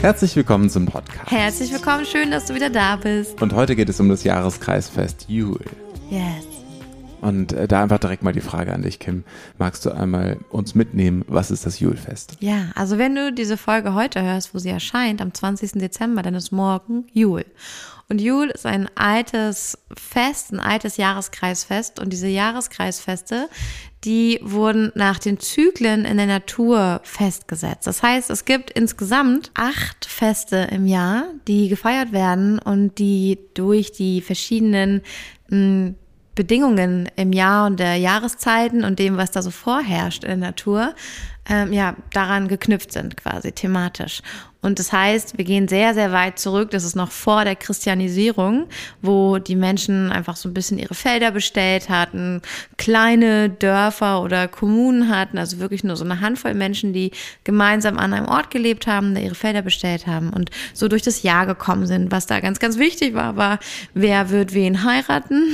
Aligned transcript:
Herzlich 0.00 0.34
willkommen 0.34 0.68
zum 0.68 0.86
Podcast. 0.86 1.30
Herzlich 1.30 1.72
willkommen, 1.72 2.04
schön, 2.04 2.32
dass 2.32 2.46
du 2.46 2.54
wieder 2.54 2.68
da 2.68 2.96
bist. 2.96 3.40
Und 3.40 3.52
heute 3.52 3.76
geht 3.76 3.88
es 3.88 4.00
um 4.00 4.08
das 4.08 4.24
Jahreskreisfest 4.24 5.26
Jule. 5.28 5.66
Yes. 6.10 6.55
Und 7.20 7.52
äh, 7.52 7.66
da 7.66 7.82
einfach 7.82 7.98
direkt 7.98 8.22
mal 8.22 8.32
die 8.32 8.40
Frage 8.40 8.72
an 8.72 8.82
dich, 8.82 8.98
Kim. 8.98 9.24
Magst 9.58 9.84
du 9.86 9.90
einmal 9.90 10.38
uns 10.50 10.74
mitnehmen, 10.74 11.24
was 11.28 11.50
ist 11.50 11.66
das 11.66 11.80
Julfest? 11.80 12.36
Ja, 12.40 12.70
also 12.74 12.98
wenn 12.98 13.14
du 13.14 13.32
diese 13.32 13.56
Folge 13.56 13.94
heute 13.94 14.22
hörst, 14.22 14.54
wo 14.54 14.58
sie 14.58 14.70
erscheint, 14.70 15.20
am 15.22 15.32
20. 15.32 15.72
Dezember, 15.72 16.22
dann 16.22 16.34
ist 16.34 16.52
morgen 16.52 17.06
Jul. 17.12 17.44
Und 18.08 18.20
Jul 18.20 18.50
ist 18.50 18.66
ein 18.66 18.88
altes 18.94 19.78
Fest, 19.92 20.52
ein 20.52 20.60
altes 20.60 20.96
Jahreskreisfest. 20.96 21.98
Und 21.98 22.12
diese 22.12 22.28
Jahreskreisfeste, 22.28 23.48
die 24.04 24.38
wurden 24.42 24.92
nach 24.94 25.18
den 25.18 25.40
Zyklen 25.40 26.04
in 26.04 26.16
der 26.16 26.26
Natur 26.26 27.00
festgesetzt. 27.02 27.86
Das 27.86 28.02
heißt, 28.04 28.30
es 28.30 28.44
gibt 28.44 28.70
insgesamt 28.70 29.50
acht 29.54 30.04
Feste 30.04 30.68
im 30.70 30.86
Jahr, 30.86 31.24
die 31.48 31.68
gefeiert 31.68 32.12
werden 32.12 32.60
und 32.60 32.98
die 32.98 33.38
durch 33.54 33.90
die 33.90 34.20
verschiedenen 34.20 35.02
mh, 35.48 35.56
hm, 35.56 35.94
Bedingungen 36.36 37.10
im 37.16 37.32
Jahr 37.32 37.66
und 37.66 37.80
der 37.80 37.96
Jahreszeiten 37.96 38.84
und 38.84 39.00
dem, 39.00 39.16
was 39.16 39.32
da 39.32 39.42
so 39.42 39.50
vorherrscht 39.50 40.22
in 40.22 40.40
der 40.40 40.50
Natur, 40.50 40.94
ähm, 41.48 41.72
ja, 41.72 41.94
daran 42.12 42.48
geknüpft 42.48 42.92
sind 42.92 43.16
quasi 43.16 43.52
thematisch. 43.52 44.22
Und 44.66 44.80
das 44.80 44.90
heißt, 44.92 45.38
wir 45.38 45.44
gehen 45.44 45.68
sehr, 45.68 45.94
sehr 45.94 46.10
weit 46.10 46.40
zurück. 46.40 46.72
Das 46.72 46.82
ist 46.82 46.96
noch 46.96 47.12
vor 47.12 47.44
der 47.44 47.54
Christianisierung, 47.54 48.66
wo 49.00 49.38
die 49.38 49.54
Menschen 49.54 50.10
einfach 50.10 50.34
so 50.34 50.48
ein 50.48 50.54
bisschen 50.54 50.80
ihre 50.80 50.96
Felder 50.96 51.30
bestellt 51.30 51.88
hatten, 51.88 52.42
kleine 52.76 53.48
Dörfer 53.48 54.22
oder 54.22 54.48
Kommunen 54.48 55.08
hatten, 55.08 55.38
also 55.38 55.60
wirklich 55.60 55.84
nur 55.84 55.94
so 55.94 56.04
eine 56.04 56.20
Handvoll 56.20 56.54
Menschen, 56.54 56.92
die 56.92 57.12
gemeinsam 57.44 57.96
an 57.96 58.12
einem 58.12 58.26
Ort 58.26 58.50
gelebt 58.50 58.88
haben, 58.88 59.14
da 59.14 59.20
ihre 59.20 59.36
Felder 59.36 59.62
bestellt 59.62 60.08
haben 60.08 60.30
und 60.30 60.50
so 60.74 60.88
durch 60.88 61.02
das 61.02 61.22
Jahr 61.22 61.46
gekommen 61.46 61.86
sind. 61.86 62.10
Was 62.10 62.26
da 62.26 62.40
ganz, 62.40 62.58
ganz 62.58 62.76
wichtig 62.76 63.14
war, 63.14 63.36
war, 63.36 63.60
wer 63.94 64.30
wird 64.30 64.52
wen 64.52 64.82
heiraten, 64.82 65.44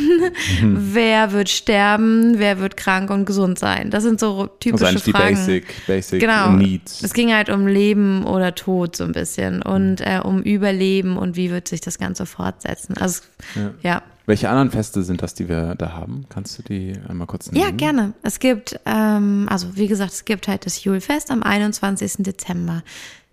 mhm. 0.62 0.76
wer 0.94 1.32
wird 1.32 1.50
sterben, 1.50 2.38
wer 2.38 2.60
wird 2.60 2.78
krank 2.78 3.10
und 3.10 3.26
gesund 3.26 3.58
sein. 3.58 3.90
Das 3.90 4.04
sind 4.04 4.20
so 4.20 4.46
typische 4.58 4.86
also 4.86 5.10
Fragen. 5.10 5.34
Die 5.34 5.34
Basic, 5.34 5.66
Basic 5.86 6.20
genau. 6.20 6.50
Needs. 6.50 7.02
Es 7.02 7.12
ging 7.12 7.32
halt 7.32 7.50
um 7.50 7.66
Leben 7.66 8.24
oder 8.24 8.54
Tod 8.54 8.96
so 8.96 9.04
ein 9.04 9.12
bisschen 9.12 9.62
und 9.62 10.00
äh, 10.00 10.20
um 10.22 10.42
Überleben 10.42 11.16
und 11.16 11.36
wie 11.36 11.50
wird 11.50 11.68
sich 11.68 11.80
das 11.80 11.98
Ganze 11.98 12.26
fortsetzen. 12.26 12.96
Also 12.96 13.22
ja. 13.54 13.70
ja. 13.82 14.02
Welche 14.26 14.48
anderen 14.48 14.70
Feste 14.70 15.02
sind 15.02 15.20
das, 15.22 15.34
die 15.34 15.48
wir 15.48 15.74
da 15.74 15.92
haben? 15.92 16.26
Kannst 16.28 16.56
du 16.58 16.62
die 16.62 16.94
einmal 17.08 17.26
kurz 17.26 17.50
nennen? 17.50 17.64
Ja, 17.64 17.72
gerne. 17.72 18.12
Es 18.22 18.38
gibt, 18.38 18.78
ähm, 18.86 19.46
also 19.50 19.76
wie 19.76 19.88
gesagt, 19.88 20.12
es 20.12 20.24
gibt 20.24 20.46
halt 20.46 20.64
das 20.64 20.84
Julfest 20.84 21.30
am 21.30 21.42
21. 21.42 22.18
Dezember. 22.18 22.84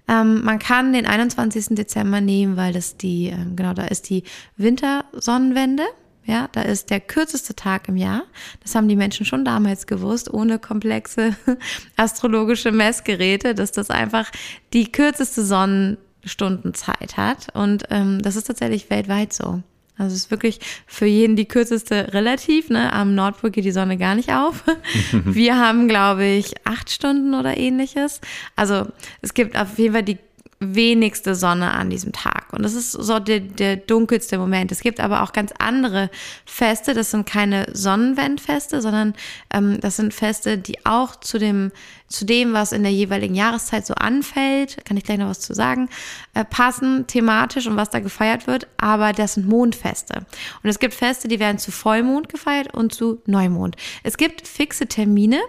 Ähm, 0.08 0.44
man 0.44 0.58
kann 0.58 0.92
den 0.94 1.06
21. 1.06 1.76
Dezember 1.76 2.22
nehmen, 2.22 2.58
weil 2.58 2.74
das 2.74 2.98
die, 2.98 3.28
ähm, 3.28 3.56
genau, 3.56 3.74
da 3.74 3.84
ist 3.84 4.10
die 4.10 4.24
Wintersonnenwende. 4.58 5.84
Ja, 6.26 6.48
da 6.52 6.62
ist 6.62 6.90
der 6.92 7.00
kürzeste 7.00 7.56
Tag 7.56 7.88
im 7.88 7.98
Jahr. 7.98 8.24
Das 8.62 8.76
haben 8.76 8.88
die 8.88 8.96
Menschen 8.96 9.26
schon 9.26 9.46
damals 9.46 9.88
gewusst, 9.88 10.32
ohne 10.32 10.60
komplexe 10.60 11.36
astrologische 11.96 12.72
Messgeräte, 12.72 13.56
dass 13.56 13.72
das 13.72 13.90
einfach 13.90 14.32
die 14.74 14.92
kürzeste 14.92 15.44
Sonnenstundenzeit 15.44 17.18
hat. 17.18 17.48
Und 17.56 17.86
ähm, 17.90 18.22
das 18.22 18.36
ist 18.36 18.46
tatsächlich 18.46 18.90
weltweit 18.90 19.34
so. 19.34 19.64
Also 20.00 20.16
es 20.16 20.22
ist 20.22 20.32
wirklich 20.32 20.60
für 20.88 21.06
jeden 21.06 21.36
die 21.36 21.48
kürzeste 21.48 22.14
relativ. 22.14 22.70
Ne? 22.70 22.92
Am 22.94 23.16
Nordpol 23.16 23.52
geht 23.52 23.66
die 23.66 23.72
Sonne 23.72 23.98
gar 23.98 24.16
nicht 24.16 24.32
auf. 24.32 24.64
Wir 25.12 25.58
haben, 25.58 25.90
glaube 25.90 26.26
ich, 26.26 26.54
acht 26.66 26.90
Stunden 26.90 27.34
oder 27.34 27.58
ähnliches. 27.58 28.22
Also 28.56 28.88
es 29.22 29.34
gibt 29.34 29.58
auf 29.58 29.78
jeden 29.78 29.94
Fall 29.94 30.04
die 30.04 30.18
wenigste 30.60 31.36
Sonne 31.36 31.72
an 31.72 31.90
diesem 31.90 32.14
Tag. 32.14 32.39
Und 32.52 32.64
das 32.64 32.74
ist 32.74 32.92
so 32.92 33.20
der, 33.20 33.40
der 33.40 33.76
dunkelste 33.76 34.38
Moment. 34.38 34.72
Es 34.72 34.82
gibt 34.82 35.00
aber 35.00 35.22
auch 35.22 35.34
ganz 35.34 35.54
andere 35.60 36.10
Feste. 36.46 36.94
Das 36.94 37.12
sind 37.12 37.26
keine 37.26 37.68
Sonnenwendfeste, 37.74 38.82
sondern 38.82 39.14
ähm, 39.54 39.80
das 39.82 39.98
sind 39.98 40.14
Feste, 40.14 40.58
die 40.58 40.86
auch 40.86 41.16
zu 41.16 41.38
dem, 41.38 41.72
zu 42.08 42.26
dem, 42.26 42.54
was 42.54 42.72
in 42.72 42.84
der 42.84 42.92
jeweiligen 42.92 43.36
Jahreszeit 43.36 43.86
so 43.86 43.94
anfällt, 43.94 44.84
kann 44.86 44.98
ich 44.98 45.04
gleich 45.04 45.20
noch 45.20 45.30
was 45.30 45.42
zu 45.42 45.54
sagen, 45.54 45.90
äh, 46.34 46.44
passen 46.44 47.06
thematisch 47.06 47.68
und 47.68 47.78
was 47.78 47.92
da 47.92 48.00
gefeiert 48.00 48.48
wird. 48.48 48.68
Aber 48.78 49.14
das 49.14 49.36
sind 49.36 49.48
Mondfeste. 49.48 50.26
Und 50.64 50.70
es 50.70 50.80
gibt 50.80 50.96
Feste, 50.96 51.28
die 51.28 51.40
werden 51.40 51.60
zu 51.60 51.72
Vollmond 51.72 52.30
gefeiert 52.30 52.74
und 52.74 52.94
zu 52.94 53.22
Neumond. 53.26 53.76
Es 54.04 54.18
gibt 54.18 54.48
fixe 54.48 54.88
Termine 54.88 55.40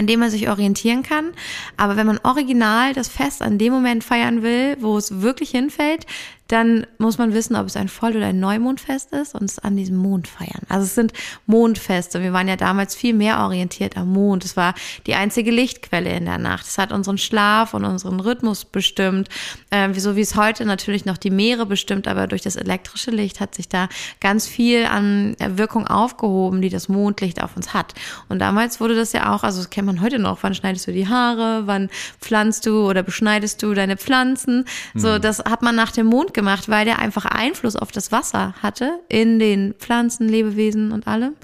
an 0.00 0.06
dem 0.06 0.20
man 0.20 0.30
sich 0.30 0.48
orientieren 0.48 1.02
kann. 1.02 1.32
Aber 1.76 1.96
wenn 1.96 2.06
man 2.06 2.18
original 2.22 2.94
das 2.94 3.08
Fest 3.08 3.42
an 3.42 3.58
dem 3.58 3.72
Moment 3.72 4.02
feiern 4.02 4.42
will, 4.42 4.78
wo 4.80 4.96
es 4.96 5.20
wirklich 5.20 5.50
hinfällt, 5.50 6.06
dann 6.50 6.84
muss 6.98 7.16
man 7.16 7.32
wissen, 7.32 7.54
ob 7.54 7.66
es 7.66 7.76
ein 7.76 7.88
Voll- 7.88 8.16
oder 8.16 8.26
ein 8.26 8.40
Neumondfest 8.40 9.12
ist 9.12 9.36
und 9.36 9.44
es 9.44 9.60
an 9.60 9.76
diesem 9.76 9.96
Mond 9.96 10.26
feiern. 10.26 10.62
Also 10.68 10.84
es 10.84 10.96
sind 10.96 11.12
Mondfeste. 11.46 12.20
Wir 12.22 12.32
waren 12.32 12.48
ja 12.48 12.56
damals 12.56 12.96
viel 12.96 13.14
mehr 13.14 13.38
orientiert 13.40 13.96
am 13.96 14.12
Mond. 14.12 14.44
Es 14.44 14.56
war 14.56 14.74
die 15.06 15.14
einzige 15.14 15.52
Lichtquelle 15.52 16.10
in 16.10 16.24
der 16.24 16.38
Nacht. 16.38 16.66
Es 16.66 16.76
hat 16.76 16.90
unseren 16.90 17.18
Schlaf 17.18 17.72
und 17.72 17.84
unseren 17.84 18.18
Rhythmus 18.18 18.64
bestimmt. 18.64 19.28
Äh, 19.70 19.94
so 19.94 20.16
wie 20.16 20.22
es 20.22 20.34
heute 20.34 20.64
natürlich 20.64 21.04
noch 21.04 21.18
die 21.18 21.30
Meere 21.30 21.66
bestimmt, 21.66 22.08
aber 22.08 22.26
durch 22.26 22.42
das 22.42 22.56
elektrische 22.56 23.12
Licht 23.12 23.38
hat 23.38 23.54
sich 23.54 23.68
da 23.68 23.88
ganz 24.20 24.48
viel 24.48 24.86
an 24.86 25.36
Wirkung 25.38 25.86
aufgehoben, 25.86 26.62
die 26.62 26.68
das 26.68 26.88
Mondlicht 26.88 27.42
auf 27.42 27.56
uns 27.56 27.74
hat. 27.74 27.94
Und 28.28 28.40
damals 28.40 28.80
wurde 28.80 28.96
das 28.96 29.12
ja 29.12 29.32
auch, 29.32 29.44
also 29.44 29.58
das 29.58 29.70
kennt 29.70 29.86
man 29.86 30.00
heute 30.00 30.18
noch, 30.18 30.38
wann 30.42 30.54
schneidest 30.54 30.88
du 30.88 30.92
die 30.92 31.06
Haare, 31.06 31.62
wann 31.66 31.90
pflanzt 32.20 32.66
du 32.66 32.88
oder 32.88 33.04
beschneidest 33.04 33.62
du 33.62 33.72
deine 33.72 33.96
Pflanzen. 33.96 34.64
So, 34.94 35.10
mhm. 35.10 35.20
das 35.20 35.38
hat 35.38 35.62
man 35.62 35.76
nach 35.76 35.92
dem 35.92 36.06
Mond 36.06 36.34
gemacht, 36.34 36.39
weil 36.68 36.84
der 36.84 36.98
einfach 36.98 37.24
Einfluss 37.24 37.76
auf 37.76 37.92
das 37.92 38.12
Wasser 38.12 38.54
hatte 38.62 39.00
in 39.08 39.38
den 39.38 39.74
Pflanzen, 39.74 40.28
Lebewesen 40.28 40.92
und 40.92 41.06
allem. 41.06 41.34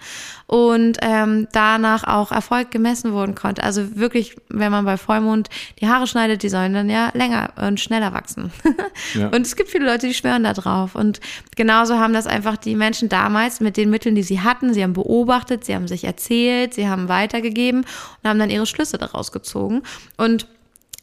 Und 0.46 0.98
ähm, 1.02 1.48
danach 1.52 2.04
auch 2.04 2.30
Erfolg 2.30 2.70
gemessen 2.70 3.12
worden 3.12 3.34
konnte. 3.34 3.64
Also 3.64 3.96
wirklich, 3.96 4.36
wenn 4.48 4.70
man 4.70 4.84
bei 4.84 4.96
Vollmond 4.96 5.48
die 5.80 5.88
Haare 5.88 6.06
schneidet, 6.06 6.44
die 6.44 6.48
sollen 6.48 6.72
dann 6.72 6.88
ja 6.88 7.10
länger 7.14 7.50
und 7.56 7.80
schneller 7.80 8.12
wachsen. 8.12 8.52
ja. 9.14 9.28
Und 9.36 9.42
es 9.44 9.56
gibt 9.56 9.70
viele 9.70 9.86
Leute, 9.86 10.06
die 10.06 10.14
schwören 10.14 10.44
da 10.44 10.52
drauf. 10.52 10.94
Und 10.94 11.20
genauso 11.56 11.98
haben 11.98 12.12
das 12.12 12.28
einfach 12.28 12.56
die 12.56 12.76
Menschen 12.76 13.08
damals 13.08 13.60
mit 13.60 13.76
den 13.76 13.90
Mitteln, 13.90 14.14
die 14.14 14.22
sie 14.22 14.40
hatten. 14.40 14.72
Sie 14.72 14.84
haben 14.84 14.92
beobachtet, 14.92 15.64
sie 15.64 15.74
haben 15.74 15.88
sich 15.88 16.04
erzählt, 16.04 16.74
sie 16.74 16.88
haben 16.88 17.08
weitergegeben 17.08 17.80
und 17.80 18.28
haben 18.28 18.38
dann 18.38 18.50
ihre 18.50 18.66
Schlüsse 18.66 18.98
daraus 18.98 19.32
gezogen. 19.32 19.82
Und 20.16 20.46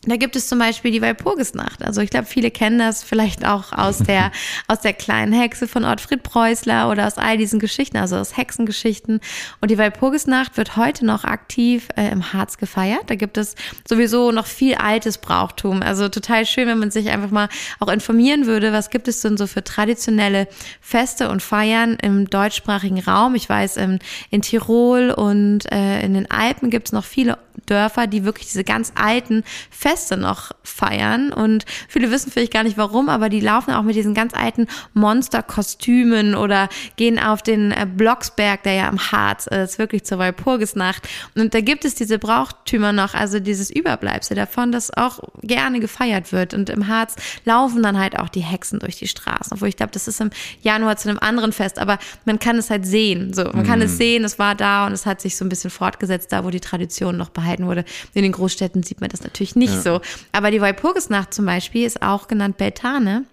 da 0.05 0.17
gibt 0.17 0.35
es 0.35 0.47
zum 0.47 0.59
Beispiel 0.59 0.91
die 0.91 1.01
Walpurgisnacht. 1.01 1.83
Also 1.83 2.01
ich 2.01 2.09
glaube, 2.09 2.25
viele 2.25 2.51
kennen 2.51 2.77
das 2.77 3.03
vielleicht 3.03 3.45
auch 3.45 3.71
aus 3.71 3.99
der, 3.99 4.31
aus 4.67 4.81
der 4.81 4.93
kleinen 4.93 5.31
Hexe 5.31 5.67
von 5.67 5.85
Ottfried 5.85 6.23
Preußler 6.23 6.89
oder 6.89 7.07
aus 7.07 7.17
all 7.17 7.37
diesen 7.37 7.59
Geschichten, 7.59 7.97
also 7.97 8.17
aus 8.17 8.35
Hexengeschichten. 8.35 9.21
Und 9.61 9.71
die 9.71 9.77
Walpurgisnacht 9.77 10.57
wird 10.57 10.75
heute 10.75 11.05
noch 11.05 11.23
aktiv 11.23 11.87
äh, 11.95 12.09
im 12.09 12.33
Harz 12.33 12.57
gefeiert. 12.57 13.03
Da 13.07 13.15
gibt 13.15 13.37
es 13.37 13.55
sowieso 13.87 14.31
noch 14.31 14.45
viel 14.45 14.75
altes 14.75 15.17
Brauchtum. 15.19 15.81
Also 15.81 16.09
total 16.09 16.45
schön, 16.45 16.67
wenn 16.67 16.79
man 16.79 16.91
sich 16.91 17.09
einfach 17.09 17.31
mal 17.31 17.47
auch 17.79 17.87
informieren 17.87 18.45
würde, 18.45 18.73
was 18.73 18.89
gibt 18.89 19.07
es 19.07 19.21
denn 19.21 19.37
so 19.37 19.47
für 19.47 19.63
traditionelle 19.63 20.47
Feste 20.81 21.29
und 21.29 21.41
Feiern 21.41 21.97
im 22.01 22.29
deutschsprachigen 22.29 22.99
Raum. 22.99 23.35
Ich 23.35 23.47
weiß, 23.47 23.77
in, 23.77 23.99
in 24.29 24.41
Tirol 24.41 25.11
und 25.11 25.71
äh, 25.71 26.01
in 26.01 26.13
den 26.13 26.29
Alpen 26.29 26.69
gibt 26.69 26.89
es 26.89 26.91
noch 26.91 27.05
viele 27.05 27.37
Dörfer, 27.67 28.07
die 28.07 28.25
wirklich 28.25 28.47
diese 28.47 28.63
ganz 28.63 28.91
alten 28.95 29.43
Feste 29.69 29.92
noch 30.17 30.51
feiern. 30.63 31.31
Und 31.31 31.65
viele 31.87 32.11
wissen 32.11 32.31
vielleicht 32.31 32.53
gar 32.53 32.63
nicht 32.63 32.77
warum, 32.77 33.09
aber 33.09 33.29
die 33.29 33.39
laufen 33.39 33.73
auch 33.73 33.83
mit 33.83 33.95
diesen 33.95 34.13
ganz 34.13 34.33
alten 34.33 34.67
Monsterkostümen 34.93 36.35
oder 36.35 36.69
gehen 36.95 37.19
auf 37.19 37.41
den 37.41 37.71
äh, 37.71 37.85
Blocksberg, 37.85 38.63
der 38.63 38.73
ja 38.73 38.89
am 38.89 39.11
Harz 39.11 39.47
ist, 39.47 39.79
wirklich 39.79 40.03
zur 40.03 40.19
Walpurgisnacht. 40.19 41.07
Und 41.35 41.53
da 41.53 41.61
gibt 41.61 41.85
es 41.85 41.95
diese 41.95 42.19
Brauchtümer 42.19 42.93
noch, 42.93 43.13
also 43.13 43.39
dieses 43.39 43.69
Überbleibsel 43.69 44.35
davon, 44.35 44.71
das 44.71 44.95
auch 44.95 45.19
gerne 45.41 45.79
gefeiert 45.79 46.31
wird. 46.31 46.53
Und 46.53 46.69
im 46.69 46.87
Harz 46.87 47.15
laufen 47.45 47.83
dann 47.83 47.99
halt 47.99 48.17
auch 48.17 48.29
die 48.29 48.41
Hexen 48.41 48.79
durch 48.79 48.97
die 48.97 49.07
Straßen. 49.07 49.53
Obwohl 49.53 49.67
ich 49.67 49.77
glaube, 49.77 49.91
das 49.91 50.07
ist 50.07 50.21
im 50.21 50.31
Januar 50.61 50.97
zu 50.97 51.09
einem 51.09 51.19
anderen 51.19 51.51
Fest, 51.51 51.79
aber 51.79 51.99
man 52.25 52.39
kann 52.39 52.57
es 52.57 52.69
halt 52.69 52.85
sehen. 52.85 53.33
So, 53.33 53.43
man 53.43 53.57
mhm. 53.57 53.63
kann 53.63 53.81
es 53.81 53.97
sehen, 53.97 54.23
es 54.23 54.39
war 54.39 54.55
da 54.55 54.87
und 54.87 54.93
es 54.93 55.05
hat 55.05 55.21
sich 55.21 55.35
so 55.35 55.45
ein 55.45 55.49
bisschen 55.49 55.69
fortgesetzt, 55.69 56.31
da 56.31 56.43
wo 56.43 56.49
die 56.49 56.59
Tradition 56.59 57.17
noch 57.17 57.29
behalten 57.29 57.65
wurde. 57.65 57.85
In 58.13 58.23
den 58.23 58.31
Großstädten 58.31 58.83
sieht 58.83 59.01
man 59.01 59.09
das 59.09 59.23
natürlich 59.23 59.55
nicht 59.55 59.73
ja. 59.73 59.81
So. 59.83 60.01
Aber 60.31 60.51
die 60.51 60.61
Walpurgisnacht 60.61 61.33
zum 61.33 61.45
Beispiel 61.45 61.85
ist 61.85 62.01
auch 62.01 62.27
genannt 62.27 62.57
Beltane. 62.57 63.25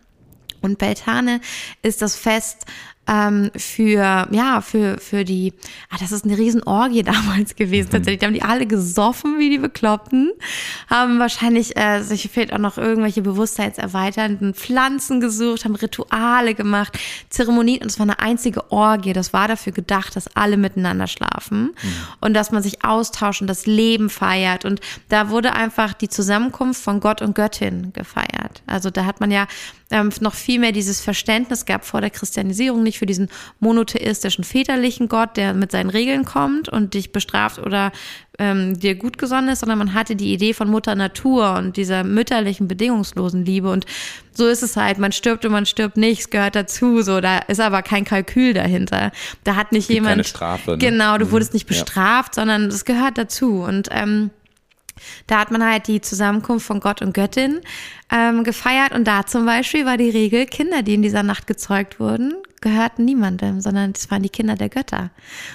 Und 0.61 0.79
Beltane 0.79 1.41
ist 1.83 2.03
das 2.03 2.17
Fest, 2.17 2.67
ähm, 3.11 3.51
für, 3.57 4.29
ja, 4.31 4.61
für, 4.61 4.99
für 4.99 5.25
die, 5.25 5.53
ah, 5.91 5.97
das 5.99 6.13
ist 6.13 6.25
eine 6.25 6.39
Riesenorgie 6.39 7.03
damals 7.03 7.57
gewesen, 7.57 7.89
mhm. 7.89 7.93
tatsächlich. 7.93 8.21
Da 8.21 8.27
haben 8.27 8.35
die 8.35 8.43
alle 8.43 8.67
gesoffen 8.67 9.39
wie 9.39 9.51
die 9.51 9.59
Bekloppten, 9.59 10.31
haben 10.89 11.19
wahrscheinlich, 11.19 11.77
äh, 11.77 12.03
sich 12.03 12.31
fehlt 12.31 12.53
auch 12.53 12.59
noch 12.59 12.79
irgendwelche 12.79 13.23
bewusstseinserweiternden 13.23 14.55
Pflanzen 14.55 15.21
gesucht, 15.21 15.65
haben 15.65 15.75
Rituale 15.75 16.55
gemacht, 16.55 16.99
Zeremonien 17.29 17.83
und 17.83 17.89
es 17.89 17.99
war 17.99 18.05
eine 18.05 18.21
einzige 18.21 18.71
Orgie. 18.71 19.13
Das 19.13 19.33
war 19.33 19.49
dafür 19.49 19.73
gedacht, 19.73 20.15
dass 20.15 20.37
alle 20.37 20.57
miteinander 20.57 21.09
schlafen 21.09 21.63
mhm. 21.63 21.95
und 22.21 22.35
dass 22.35 22.53
man 22.53 22.63
sich 22.63 22.85
austauscht 22.85 23.41
und 23.41 23.49
das 23.49 23.67
Leben 23.67 24.09
feiert. 24.09 24.65
Und 24.65 24.81
da 25.09 25.31
wurde 25.31 25.53
einfach 25.53 25.95
die 25.95 26.09
Zusammenkunft 26.09 26.81
von 26.81 27.01
Gott 27.01 27.23
und 27.23 27.35
Göttin 27.35 27.93
gefeiert. 27.93 28.63
Also 28.67 28.91
da 28.91 29.05
hat 29.05 29.21
man 29.21 29.33
ja 29.33 29.49
ähm, 29.91 30.11
noch 30.21 30.35
viel 30.35 30.61
mehr 30.61 30.73
dieses 30.73 31.01
Verständnis 31.01 31.67
gab 31.67 31.85
vor 31.85 32.01
der 32.01 32.11
Christianisierung 32.11 32.83
nicht 32.83 32.99
für 32.99 33.07
diesen 33.07 33.29
monotheistischen 33.59 34.45
väterlichen 34.45 35.09
Gott, 35.09 35.37
der 35.37 35.55
mit 35.55 35.73
seinen 35.73 35.91
Regeln 35.91 36.25
kommt 36.25 36.69
und 36.69 36.95
dich 36.95 37.13
bestraft 37.13 37.59
oder 37.59 37.93
ähm, 38.39 38.79
dir 38.79 38.95
gut 38.95 39.19
gesonnen 39.19 39.49
ist, 39.49 39.61
sondern 39.61 39.79
man 39.79 39.93
hatte 39.95 40.17
die 40.17 40.33
Idee 40.33 40.55
von 40.55 40.69
Mutter 40.69 40.95
Natur 40.95 41.57
und 41.59 41.77
dieser 41.77 42.05
mütterlichen, 42.05 42.69
bedingungslosen 42.69 43.45
Liebe. 43.45 43.71
Und 43.71 43.85
so 44.33 44.47
ist 44.47 44.63
es 44.63 44.77
halt, 44.77 44.99
man 44.99 45.13
stirbt 45.13 45.45
und 45.45 45.53
man 45.53 45.67
stirbt 45.67 45.97
nicht, 45.97 46.21
es 46.21 46.31
gehört 46.31 46.57
dazu. 46.57 47.03
So, 47.03 47.21
da 47.21 47.39
ist 47.39 47.61
aber 47.61 47.83
kein 47.83 48.05
Kalkül 48.05 48.55
dahinter. 48.55 49.13
Da 49.45 49.57
hat 49.57 49.73
nicht 49.73 49.91
jemand. 49.91 50.13
Keine 50.13 50.25
Strafe. 50.25 50.71
Ne? 50.73 50.79
Genau, 50.79 51.19
du 51.19 51.27
mhm. 51.27 51.33
wurdest 51.33 51.53
nicht 51.53 51.67
bestraft, 51.67 52.37
ja. 52.37 52.43
sondern 52.43 52.65
es 52.67 52.85
gehört 52.85 53.19
dazu. 53.19 53.63
Und 53.63 53.89
ähm, 53.91 54.31
da 55.27 55.41
hat 55.41 55.51
man 55.51 55.65
halt 55.65 55.87
die 55.89 56.01
Zusammenkunft 56.01 56.67
von 56.67 56.81
Gott 56.81 57.03
und 57.03 57.15
Göttin 57.15 57.61
ähm, 58.13 58.45
gefeiert 58.45 58.93
und 58.93 59.07
da 59.07 59.27
zum 59.27 59.47
Beispiel 59.47 59.87
war 59.87 59.97
die 59.97 60.11
Regel, 60.11 60.47
Kinder, 60.47 60.83
die 60.83 60.95
in 60.95 61.03
dieser 61.03 61.23
Nacht 61.23 61.47
gezeugt 61.47 62.01
wurden, 62.01 62.35
gehörten 62.61 63.05
niemandem, 63.05 63.61
sondern 63.61 63.93
das 63.93 64.11
waren 64.11 64.23
die 64.23 64.29
Kinder 64.29 64.55
der 64.55 64.69
Götter. 64.69 65.11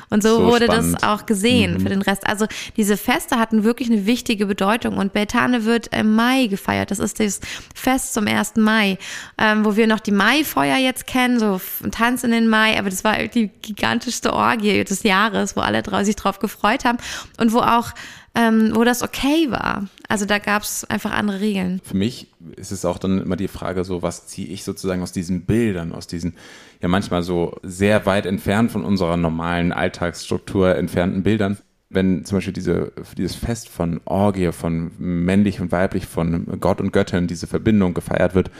Und 0.10 0.24
so, 0.24 0.38
so 0.38 0.46
wurde 0.46 0.66
spannend. 0.66 0.96
das 0.96 1.04
auch 1.04 1.26
gesehen 1.26 1.76
mhm. 1.76 1.80
für 1.82 1.90
den 1.90 2.02
Rest. 2.02 2.26
Also 2.28 2.48
diese 2.78 2.98
Feste 2.98 3.38
hatten 3.38 3.64
wirklich 3.64 3.92
eine 3.92 4.06
wichtige 4.06 4.46
Bedeutung 4.46 4.98
und 4.98 5.14
Beltane 5.14 5.66
wird 5.66 5.88
im 5.96 6.16
Mai 6.16 6.48
gefeiert. 6.48 6.92
Das 6.92 7.00
ist 7.00 7.20
das 7.20 7.42
Fest 7.76 8.14
zum 8.14 8.28
1. 8.28 8.56
Mai, 8.56 8.98
ähm, 9.38 9.66
wo 9.66 9.76
wir 9.76 9.88
noch 9.88 10.00
die 10.00 10.12
Maifeuer 10.12 10.78
jetzt 10.78 11.06
kennen, 11.06 11.40
so 11.40 11.60
ein 11.84 11.92
Tanz 11.92 12.24
in 12.24 12.32
den 12.32 12.48
Mai, 12.48 12.80
aber 12.80 12.90
das 12.90 13.04
war 13.04 13.18
die 13.18 13.50
gigantischste 13.62 14.34
Orgie 14.34 14.84
des 14.84 15.04
Jahres, 15.04 15.56
wo 15.56 15.62
alle 15.62 15.84
sich 16.04 16.16
drauf 16.16 16.40
gefreut 16.40 16.86
haben 16.86 16.98
und 17.38 17.54
wo 17.54 17.60
auch 17.60 17.92
ähm, 18.36 18.72
wo 18.74 18.84
das 18.84 19.02
okay 19.02 19.50
war. 19.50 19.88
Also 20.10 20.26
da 20.26 20.40
gab 20.40 20.64
es 20.64 20.84
einfach 20.86 21.12
andere 21.12 21.40
Regeln. 21.40 21.82
Für 21.84 21.98
mich 21.98 22.28
ist 22.58 22.72
es 22.72 22.86
auch 22.86 22.98
dann 22.98 23.22
immer 23.22 23.38
die 23.38 23.48
Frage, 23.48 23.84
so 23.84 24.02
was 24.02 24.28
ziehe 24.28 24.48
ich 24.48 24.64
sozusagen 24.64 25.02
aus 25.02 25.14
diesen 25.14 25.46
Bildern, 25.46 25.94
aus 25.94 26.08
diesen 26.08 26.36
ja 26.82 26.88
manchmal 26.88 27.24
so 27.24 27.58
sehr 27.64 28.06
weit 28.06 28.26
entfernt 28.26 28.72
von 28.72 28.84
unserer 28.84 29.18
normalen 29.18 29.72
Alltagsstruktur 29.72 30.76
entfernten 30.76 31.24
Bildern. 31.24 31.58
Wenn 31.90 32.26
zum 32.26 32.38
Beispiel 32.38 32.54
diese, 32.54 32.92
dieses 33.18 33.36
Fest 33.36 33.70
von 33.70 34.02
Orgie, 34.06 34.52
von 34.52 34.92
männlich 34.98 35.62
und 35.62 35.72
weiblich, 35.72 36.06
von 36.06 36.60
Gott 36.60 36.82
und 36.82 36.92
Göttin, 36.92 37.28
diese 37.28 37.48
Verbindung 37.48 37.94
gefeiert 37.94 38.36
wird, 38.36 38.52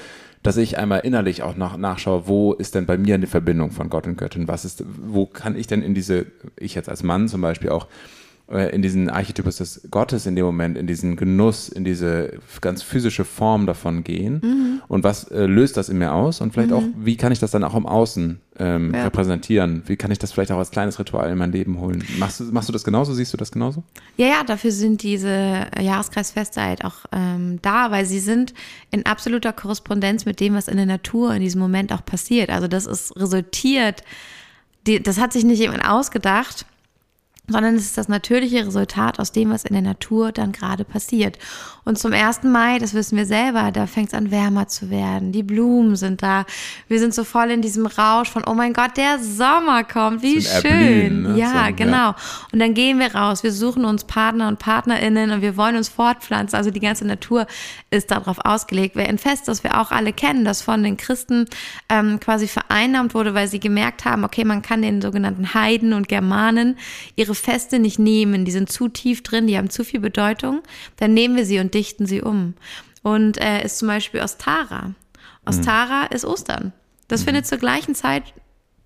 dass 0.42 0.58
ich 0.58 0.78
einmal 0.78 1.00
innerlich 1.00 1.42
auch 1.42 1.58
nach, 1.58 1.76
nachschaue, 1.76 2.28
wo 2.28 2.54
ist 2.54 2.76
denn 2.76 2.86
bei 2.86 2.98
mir 2.98 3.16
eine 3.16 3.28
Verbindung 3.28 3.72
von 3.72 3.90
Gott 3.90 4.06
und 4.06 4.16
Göttin? 4.16 4.48
Was 4.48 4.64
ist, 4.64 4.84
wo 4.88 5.26
kann 5.26 5.58
ich 5.58 5.68
denn 5.68 5.82
in 5.82 5.96
diese, 5.96 6.28
ich 6.58 6.76
jetzt 6.76 6.88
als 6.88 7.04
Mann 7.04 7.28
zum 7.28 7.42
Beispiel 7.42 7.72
auch, 7.72 7.88
in 8.48 8.84
diesen 8.84 9.10
Archetypus 9.10 9.58
des 9.58 9.88
Gottes 9.90 10.28
in 10.28 10.36
dem 10.36 10.46
Moment, 10.46 10.78
in 10.78 10.86
diesen 10.86 11.16
Genuss, 11.16 11.68
in 11.68 11.84
diese 11.84 12.34
ganz 12.62 12.84
physische 12.84 13.26
Form 13.26 13.66
davon 13.66 14.04
gehen 14.04 14.40
mhm. 14.44 14.82
und 14.88 15.04
was 15.04 15.24
äh, 15.32 15.48
löst 15.48 15.78
das 15.78 15.90
in 15.90 15.98
mir 15.98 16.14
aus 16.14 16.42
und 16.42 16.54
vielleicht 16.54 16.70
mhm. 16.70 16.76
auch, 16.76 16.84
wie 16.96 17.18
kann 17.18 17.32
ich 17.32 17.40
das 17.40 17.50
dann 17.50 17.64
auch 17.64 17.74
im 17.74 17.88
Außen 17.88 18.40
ähm, 18.60 18.94
ja. 18.94 19.06
repräsentieren? 19.06 19.82
Wie 19.88 19.96
kann 19.96 20.12
ich 20.12 20.20
das 20.20 20.32
vielleicht 20.32 20.52
auch 20.52 20.60
als 20.60 20.70
kleines 20.70 21.00
Ritual 21.00 21.32
in 21.32 21.40
mein 21.40 21.52
Leben 21.52 21.80
holen? 21.80 22.04
Machst 22.20 22.40
du, 22.40 22.44
machst 22.46 22.70
du 22.70 22.74
das 22.74 22.84
genauso? 22.84 23.16
Siehst 23.16 23.34
du 23.34 23.38
das 23.38 23.52
genauso? 23.52 23.82
Ja, 24.16 24.28
ja, 24.28 24.44
dafür 24.44 24.72
sind 24.72 25.02
diese 25.02 25.66
Jahreskreisfeste 25.82 26.62
halt 26.62 26.86
auch 26.86 27.06
ähm, 27.12 27.58
da, 27.64 27.90
weil 27.90 28.06
sie 28.06 28.20
sind 28.20 28.54
in 28.92 29.08
absoluter 29.08 29.54
Korrespondenz 29.54 30.26
mit 30.26 30.40
dem, 30.40 30.54
was 30.54 30.68
in 30.68 30.78
der 30.78 30.86
Natur 30.86 31.34
in 31.34 31.42
diesem 31.42 31.62
Moment 31.62 31.92
auch 31.92 32.06
passiert. 32.06 32.52
Also 32.52 32.68
das 32.68 32.86
ist 32.86 33.20
resultiert, 33.20 34.04
die, 34.86 35.02
das 35.02 35.20
hat 35.20 35.34
sich 35.34 35.44
nicht 35.44 35.60
jemand 35.60 35.84
ausgedacht, 35.84 36.68
sondern 37.48 37.76
es 37.76 37.86
ist 37.86 37.98
das 37.98 38.08
natürliche 38.08 38.66
Resultat 38.66 39.20
aus 39.20 39.32
dem, 39.32 39.52
was 39.52 39.64
in 39.66 39.74
der 39.74 39.82
Natur 39.82 40.32
dann 40.32 40.52
gerade 40.52 40.84
passiert. 40.84 41.38
Und 41.84 42.00
zum 42.00 42.14
1. 42.14 42.44
Mai, 42.44 42.80
das 42.80 42.96
wissen 42.96 43.16
wir 43.16 43.28
selber, 43.28 43.72
da 43.72 43.86
fängt 43.86 44.08
es 44.08 44.14
an 44.16 44.32
wärmer 44.32 44.68
zu 44.68 44.90
werden. 44.90 45.32
Die 45.32 45.44
Blumen 45.44 45.96
sind 45.96 46.24
da. 46.24 46.46
Wir 46.88 47.00
sind 47.00 47.14
so 47.14 47.24
voll 47.24 47.52
in 47.52 47.62
diesem 47.62 47.86
Rausch 47.86 48.32
von, 48.32 48.44
oh 48.48 48.56
mein 48.56 48.74
Gott, 48.74 48.98
der 48.98 49.20
Sommer 49.20 49.84
kommt, 49.84 50.24
wie 50.24 50.42
schön. 50.42 50.66
Erblühen, 50.66 51.22
ne? 51.22 51.40
Ja, 51.40 51.68
so, 51.68 51.76
genau. 51.76 51.96
Ja. 51.96 52.16
Und 52.52 52.60
dann 52.60 52.74
gehen 52.74 52.98
wir 52.98 53.14
raus, 53.14 53.44
wir 53.44 53.52
suchen 53.52 53.86
uns 53.86 54.04
Partner 54.04 54.48
und 54.48 54.58
Partnerinnen 54.58 55.30
und 55.30 55.42
wir 55.42 55.58
wollen 55.58 55.76
uns 55.76 55.90
fortpflanzen. 55.90 56.58
Also 56.58 56.72
die 56.72 56.80
ganze 56.80 57.06
Natur 57.06 57.46
ist 57.92 58.10
darauf 58.10 58.40
ausgelegt. 58.44 58.96
Wer 58.96 59.08
ein 59.08 59.20
Fest, 59.20 59.48
das 59.48 59.64
wir 59.64 59.80
auch 59.80 59.92
alle 59.92 60.12
kennen, 60.12 60.44
das 60.44 60.64
von 60.64 60.82
den 60.82 60.98
Christen 60.98 61.46
ähm, 61.90 62.20
quasi 62.20 62.48
vereinnahmt 62.48 63.14
wurde, 63.14 63.36
weil 63.36 63.48
sie 63.48 63.60
gemerkt 63.60 64.06
haben, 64.06 64.24
okay, 64.24 64.44
man 64.44 64.64
kann 64.64 64.82
den 64.82 65.04
sogenannten 65.04 65.54
Heiden 65.54 65.94
und 65.94 66.08
Germanen 66.08 66.78
ihre 67.16 67.35
Feste 67.36 67.80
nicht 67.80 68.00
nehmen, 68.00 68.46
die 68.46 68.52
sind 68.52 68.72
zu 68.72 68.88
tief 68.88 69.24
drin, 69.24 69.48
die 69.48 69.58
haben 69.58 69.70
zu 69.70 69.84
viel 69.84 70.00
Bedeutung, 70.00 70.62
dann 70.98 71.14
nehmen 71.14 71.36
wir 71.36 71.46
sie 71.46 71.60
und 71.60 71.74
dichten 71.74 72.06
sie 72.06 72.22
um. 72.22 72.54
Und 73.04 73.40
äh, 73.40 73.64
ist 73.64 73.78
zum 73.78 73.88
Beispiel 73.88 74.22
Ostara. 74.22 74.94
Ostara 75.46 76.04
mhm. 76.04 76.16
ist 76.16 76.26
Ostern. 76.26 76.74
Das 77.08 77.22
mhm. 77.22 77.26
findet 77.26 77.48
zur 77.48 77.60
gleichen 77.60 77.96
Zeit 77.96 78.34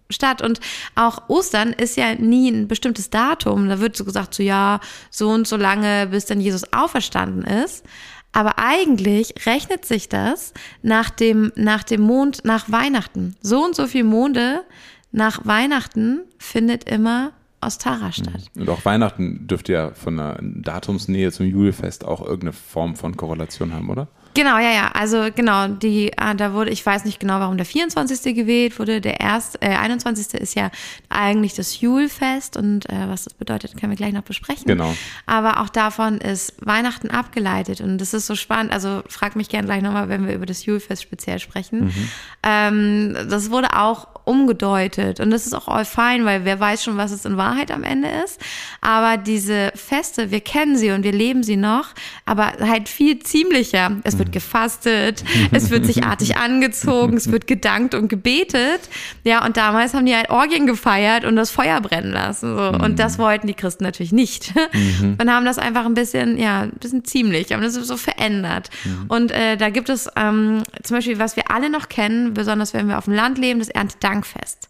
statt. 0.10 0.42
Und 0.42 0.60
auch 0.96 1.30
Ostern 1.30 1.74
ist 1.74 1.96
ja 1.96 2.16
nie 2.16 2.50
ein 2.50 2.68
bestimmtes 2.68 3.10
Datum. 3.10 3.70
Da 3.70 3.80
wird 3.80 3.96
so 3.96 4.06
gesagt, 4.06 4.34
so 4.34 4.44
ja, 4.44 4.80
so 5.10 5.30
und 5.30 5.48
so 5.48 5.56
lange, 5.56 6.08
bis 6.08 6.26
dann 6.26 6.42
Jesus 6.42 6.74
auferstanden 6.74 7.44
ist. 7.44 7.86
Aber 8.32 8.60
eigentlich 8.60 9.34
rechnet 9.46 9.86
sich 9.86 10.08
das 10.10 10.54
nach 10.82 11.10
dem, 11.10 11.52
nach 11.56 11.84
dem 11.84 12.02
Mond, 12.02 12.42
nach 12.44 12.72
Weihnachten. 12.72 13.36
So 13.42 13.64
und 13.64 13.76
so 13.76 13.88
viel 13.88 14.04
Monde 14.04 14.64
nach 15.12 15.46
Weihnachten 15.46 16.22
findet 16.38 16.84
immer 16.84 17.32
Ostara 17.62 18.12
statt. 18.12 18.50
Mhm. 18.54 18.62
Und 18.62 18.70
auch 18.70 18.86
Weihnachten 18.86 19.48
dürfte 19.48 19.74
ja 19.74 19.92
von 19.92 20.18
der 20.18 20.40
Datumsnähe 20.42 21.32
zum 21.32 21.46
Julfest 21.46 22.06
auch 22.06 22.22
irgendeine 22.22 22.54
Form 22.54 22.96
von 22.96 23.18
Korrelation 23.18 23.74
haben, 23.74 23.90
oder? 23.90 24.08
Genau, 24.34 24.58
ja, 24.58 24.72
ja. 24.72 24.92
Also 24.94 25.28
genau, 25.34 25.68
die, 25.68 26.12
ah, 26.18 26.34
da 26.34 26.54
wurde, 26.54 26.72
ich 26.72 26.86
weiß 26.86 27.06
nicht 27.06 27.20
genau, 27.20 27.40
warum 27.40 27.58
der 27.58 27.66
24. 27.66 28.36
gewählt 28.36 28.78
wurde. 28.80 29.02
Der 29.02 29.20
erst, 29.20 29.62
äh, 29.62 29.70
21. 29.70 30.40
ist 30.40 30.56
ja 30.56 30.72
eigentlich 31.10 31.56
das 31.56 31.82
Julfest 31.82 32.56
und 32.56 32.88
äh, 32.90 33.10
was 33.10 33.24
das 33.24 33.34
bedeutet, 33.34 33.76
können 33.78 33.92
wir 33.92 33.98
gleich 33.98 34.14
noch 34.14 34.22
besprechen. 34.22 34.66
Genau. 34.66 34.96
Aber 35.26 35.62
auch 35.62 35.70
davon 35.70 36.20
ist 36.20 36.54
Weihnachten 36.60 37.10
abgeleitet 37.10 37.82
und 37.82 37.98
das 37.98 38.14
ist 38.14 38.28
so 38.28 38.36
spannend. 38.36 38.72
Also 38.72 39.04
frag 39.08 39.36
mich 39.36 39.50
gerne 39.50 39.66
gleich 39.66 39.82
nochmal, 39.82 40.10
wenn 40.10 40.28
wir 40.28 40.36
über 40.36 40.46
das 40.46 40.66
Julfest 40.66 41.02
speziell 41.02 41.40
sprechen. 41.40 41.86
Mhm. 41.86 42.10
Ähm, 42.44 43.18
das 43.30 43.50
wurde 43.50 43.76
auch 43.76 44.08
umgedeutet 44.26 45.20
und 45.20 45.32
das 45.32 45.48
ist 45.48 45.54
auch 45.54 45.68
all 45.68 45.86
fein, 45.86 46.24
weil 46.24 46.46
wer 46.46 46.60
weiß 46.60 46.84
schon, 46.84 46.98
was 46.98 47.12
es 47.12 47.26
in 47.26 47.36
Wahrheit 47.36 47.72
am 47.72 47.82
Ende 47.84 48.10
ist. 48.24 48.40
Aber 48.80 49.18
diese 49.18 49.72
Feste, 49.74 50.30
wir 50.30 50.42
kennen 50.42 50.78
sie 50.78 50.92
und 50.92 51.04
wir 51.04 51.12
leben 51.12 51.42
sie 51.42 51.58
noch, 51.58 51.88
aber 52.26 52.54
halt 52.62 52.90
viel 52.90 53.18
ziemlicher. 53.20 53.98
Es 54.04 54.19
wird 54.20 54.32
gefastet, 54.32 55.24
es 55.52 55.70
wird 55.70 55.86
sich 55.86 56.04
artig 56.06 56.38
angezogen, 56.38 57.18
es 57.18 57.32
wird 57.32 57.48
gedankt 57.48 57.96
und 57.96 58.08
gebetet. 58.08 58.82
Ja, 59.24 59.46
und 59.46 59.58
damals 59.58 59.94
haben 59.94 60.06
die 60.06 60.16
halt 60.16 60.30
Orgien 60.30 60.68
gefeiert 60.68 61.26
und 61.26 61.36
das 61.36 61.50
Feuer 61.50 61.82
brennen 61.82 62.12
lassen. 62.12 62.56
So. 62.56 62.70
Und 62.70 63.00
das 63.00 63.18
wollten 63.18 63.48
die 63.48 63.54
Christen 63.54 63.84
natürlich 63.84 64.12
nicht. 64.12 64.54
Mhm. 64.74 65.18
Und 65.20 65.32
haben 65.32 65.46
das 65.46 65.58
einfach 65.58 65.86
ein 65.86 65.94
bisschen, 65.94 66.38
ja, 66.38 66.62
ein 66.62 66.72
bisschen 66.80 67.06
ziemlich, 67.06 67.52
haben 67.52 67.62
das 67.62 67.74
so 67.74 67.98
verändert. 67.98 68.70
Mhm. 68.84 69.06
Und 69.08 69.32
äh, 69.32 69.58
da 69.58 69.70
gibt 69.70 69.90
es 69.90 70.10
ähm, 70.16 70.64
zum 70.84 70.98
Beispiel, 70.98 71.20
was 71.20 71.36
wir 71.36 71.52
alle 71.52 71.70
noch 71.70 71.90
kennen, 71.90 72.34
besonders 72.34 72.74
wenn 72.74 72.88
wir 72.88 72.98
auf 72.98 73.06
dem 73.06 73.14
Land 73.14 73.38
leben, 73.38 73.60
das 73.60 73.70
Erntedankfest. 73.70 74.69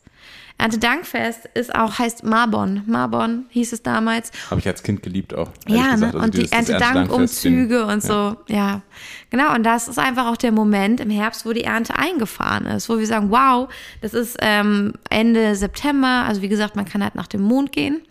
Erntedankfest 0.59 1.49
ist 1.53 1.73
auch, 1.73 1.97
heißt 1.99 2.23
Marbon. 2.25 2.83
Marbon 2.85 3.45
hieß 3.49 3.71
es 3.71 3.81
damals. 3.81 4.31
Habe 4.51 4.59
ich 4.59 4.67
als 4.67 4.83
Kind 4.83 5.01
geliebt 5.01 5.33
auch. 5.33 5.49
Ja, 5.67 5.95
ne? 5.95 6.07
also 6.07 6.19
und 6.19 6.33
die 6.35 6.51
Erntedankumzüge 6.51 7.85
und 7.85 8.03
so, 8.03 8.35
ja. 8.47 8.55
ja. 8.55 8.81
Genau, 9.29 9.55
und 9.55 9.63
das 9.63 9.87
ist 9.87 9.97
einfach 9.97 10.27
auch 10.27 10.35
der 10.35 10.51
Moment 10.51 10.99
im 10.99 11.09
Herbst, 11.09 11.45
wo 11.45 11.53
die 11.53 11.63
Ernte 11.63 11.95
eingefahren 11.95 12.65
ist, 12.65 12.89
wo 12.89 12.99
wir 12.99 13.07
sagen, 13.07 13.31
wow, 13.31 13.69
das 14.01 14.13
ist 14.13 14.37
ähm, 14.41 14.93
Ende 15.09 15.55
September, 15.55 16.25
also 16.27 16.41
wie 16.41 16.49
gesagt, 16.49 16.75
man 16.75 16.85
kann 16.85 17.01
halt 17.01 17.15
nach 17.15 17.27
dem 17.27 17.41
Mond 17.41 17.71
gehen. 17.71 18.01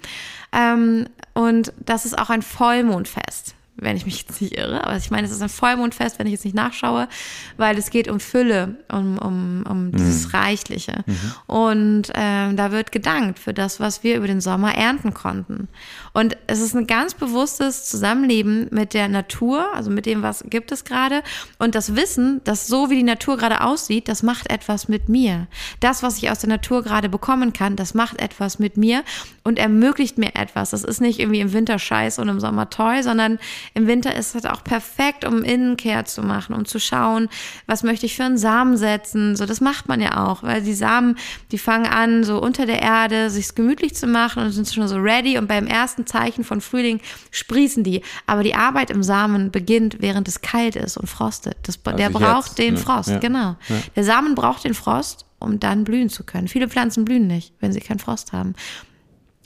Ähm, 0.53 1.07
und 1.35 1.75
das 1.85 2.07
ist 2.07 2.19
auch 2.19 2.31
ein 2.31 2.41
Vollmondfest 2.41 3.55
wenn 3.81 3.97
ich 3.97 4.05
mich 4.05 4.23
jetzt 4.23 4.41
nicht 4.41 4.57
irre. 4.57 4.85
Aber 4.85 4.97
ich 4.97 5.11
meine, 5.11 5.27
es 5.27 5.33
ist 5.33 5.43
ein 5.43 5.49
Vollmondfest, 5.49 6.19
wenn 6.19 6.27
ich 6.27 6.33
jetzt 6.33 6.45
nicht 6.45 6.55
nachschaue, 6.55 7.09
weil 7.57 7.79
es 7.79 7.91
geht 7.91 8.09
um 8.09 8.21
Fülle, 8.21 8.77
um, 8.91 9.19
um, 9.19 9.65
um 9.69 9.85
mhm. 9.87 9.93
dieses 9.93 10.35
Reichliche. 10.35 11.05
Mhm. 11.07 11.35
Und 11.47 12.03
ähm, 12.15 12.57
da 12.57 12.73
wird 12.73 12.93
gedankt 12.93 13.39
für 13.39 13.55
das, 13.55 13.81
was 13.81 14.03
wir 14.03 14.17
über 14.17 14.27
den 14.27 14.41
Sommer 14.41 14.75
ernten 14.75 15.15
konnten. 15.15 15.69
Und 16.13 16.37
es 16.47 16.61
ist 16.61 16.75
ein 16.75 16.87
ganz 16.87 17.15
bewusstes 17.15 17.85
Zusammenleben 17.85 18.69
mit 18.71 18.95
der 18.95 19.09
Natur, 19.09 19.73
also 19.75 19.91
mit 19.91 20.07
dem, 20.07 20.23
was 20.23 20.45
gibt 20.49 20.73
es 20.73 20.85
gerade. 20.85 21.23
Und 21.59 21.75
das 21.75 21.95
Wissen, 21.95 22.41
dass 22.45 22.67
so 22.67 22.91
wie 22.91 22.97
die 22.97 23.03
Natur 23.03 23.37
gerade 23.37 23.61
aussieht, 23.61 24.09
das 24.09 24.23
macht 24.23 24.51
etwas 24.51 24.89
mit 24.89 25.09
mir. 25.09 25.47
Das, 25.81 26.03
was 26.03 26.19
ich 26.19 26.31
aus 26.31 26.41
der 26.41 26.49
Natur 26.49 26.83
gerade 26.83 27.09
bekommen 27.09 27.53
kann, 27.53 27.77
das 27.77 27.95
macht 27.95 28.21
etwas 28.21 28.59
mit 28.59 28.77
mir 28.77 29.05
und 29.45 29.59
ermöglicht 29.59 30.19
mir 30.19 30.35
etwas. 30.35 30.71
Das 30.71 30.85
ist 30.85 31.01
nicht 31.01 31.21
irgendwie 31.21 31.41
im 31.41 31.53
Winter 31.53 31.79
scheiß 31.79 32.19
und 32.19 32.29
im 32.29 32.41
Sommer 32.41 32.71
toll, 32.71 33.03
sondern 33.03 33.39
im 33.75 33.87
Winter 33.87 34.15
ist 34.15 34.35
es 34.35 34.45
auch 34.45 34.65
perfekt, 34.65 35.25
um 35.25 35.43
Innenkehr 35.43 36.05
zu 36.05 36.23
machen, 36.23 36.55
um 36.55 36.65
zu 36.65 36.79
schauen, 36.79 37.29
was 37.67 37.83
möchte 37.83 38.07
ich 38.07 38.17
für 38.17 38.25
einen 38.25 38.39
Samen 38.39 38.77
setzen. 38.77 39.37
So, 39.37 39.47
das 39.47 39.61
macht 39.61 39.89
man 39.89 40.01
ja 40.01 40.27
auch, 40.27 40.43
weil 40.43 40.63
die 40.63 40.75
Samen, 40.75 41.17
die 41.53 41.59
fangen 41.59 41.87
an, 41.87 42.25
so 42.25 42.41
unter 42.41 42.67
der 42.67 42.83
Erde, 42.83 43.31
sich 43.31 43.55
gemütlich 43.55 43.95
zu 43.95 44.07
machen 44.07 44.43
und 44.43 44.53
sind 44.53 44.69
schon 44.69 44.89
so 44.89 44.97
ready. 44.97 45.39
Und 45.39 45.49
beim 45.49 45.67
ersten 45.67 46.07
Zeichen 46.07 46.45
von 46.45 46.61
Frühling 46.61 47.01
sprießen 47.31 47.85
die. 47.85 48.03
Aber 48.27 48.43
die 48.43 48.55
Arbeit 48.55 48.91
im 48.91 49.03
Samen 49.03 49.51
beginnt, 49.51 49.97
während 50.01 50.29
es 50.29 50.41
kalt 50.41 50.77
ist 50.77 50.97
und 50.97 51.09
frostet. 51.09 51.57
Das, 51.63 51.79
also 51.85 51.97
der 51.97 52.11
braucht 52.11 52.49
jetzt, 52.49 52.59
den 52.59 52.75
ne? 52.75 52.81
Frost, 52.81 53.11
ja. 53.11 53.19
genau. 53.19 53.57
Ja. 53.69 53.77
Der 53.97 54.05
Samen 54.05 54.35
braucht 54.35 54.65
den 54.65 54.75
Frost, 54.75 55.27
um 55.39 55.61
dann 55.61 55.85
blühen 55.85 56.09
zu 56.09 56.25
können. 56.25 56.49
Viele 56.49 56.69
Pflanzen 56.69 57.05
blühen 57.05 57.27
nicht, 57.27 57.53
wenn 57.61 57.73
sie 57.73 57.81
keinen 57.81 57.99
Frost 57.99 58.33
haben. 58.33 58.55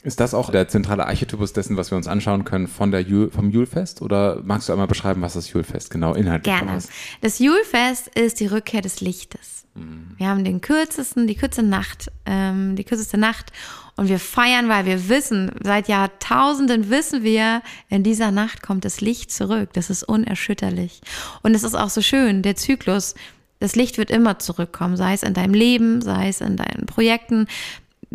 Ist 0.03 0.19
das 0.19 0.33
auch 0.33 0.51
der 0.51 0.67
zentrale 0.67 1.07
Archetypus 1.07 1.53
dessen, 1.53 1.77
was 1.77 1.89
wir 1.89 1.95
uns 1.95 2.07
anschauen 2.07 2.43
können 2.43 2.67
von 2.67 2.91
der 2.91 3.01
Jul, 3.01 3.31
vom 3.31 3.49
Julfest? 3.49 4.01
Oder 4.01 4.41
magst 4.43 4.67
du 4.67 4.73
einmal 4.73 4.87
beschreiben, 4.87 5.21
was 5.21 5.33
das 5.33 5.51
Julfest 5.51 5.89
genau 5.89 6.13
inhaltlich 6.13 6.53
Gerne. 6.53 6.75
ist? 6.75 6.89
Das 7.21 7.39
Julfest 7.39 8.09
ist 8.09 8.41
die 8.41 8.47
Rückkehr 8.47 8.81
des 8.81 8.99
Lichtes. 8.99 9.65
Mhm. 9.75 10.11
Wir 10.17 10.27
haben 10.27 10.43
den 10.43 10.59
kürzesten, 10.59 11.25
die 11.25 11.35
kürzeste 11.35 11.63
Nacht, 11.63 12.11
ähm, 12.25 12.75
die 12.75 12.83
kürzeste 12.83 13.17
Nacht 13.17 13.53
und 13.95 14.09
wir 14.09 14.19
feiern, 14.19 14.67
weil 14.67 14.85
wir 14.85 15.07
wissen, 15.07 15.51
seit 15.63 15.87
Jahrtausenden 15.87 16.89
wissen 16.89 17.23
wir, 17.23 17.61
in 17.89 18.03
dieser 18.03 18.31
Nacht 18.31 18.61
kommt 18.61 18.83
das 18.83 18.99
Licht 18.99 19.31
zurück. 19.31 19.69
Das 19.73 19.89
ist 19.89 20.03
unerschütterlich. 20.03 21.01
Und 21.43 21.55
es 21.55 21.63
ist 21.63 21.75
auch 21.75 21.89
so 21.89 22.01
schön, 22.01 22.41
der 22.41 22.55
Zyklus, 22.55 23.15
das 23.59 23.75
Licht 23.77 23.97
wird 23.97 24.11
immer 24.11 24.39
zurückkommen, 24.39 24.97
sei 24.97 25.13
es 25.13 25.23
in 25.23 25.33
deinem 25.33 25.53
Leben, 25.53 26.01
sei 26.01 26.27
es 26.27 26.41
in 26.41 26.57
deinen 26.57 26.85
Projekten, 26.85 27.47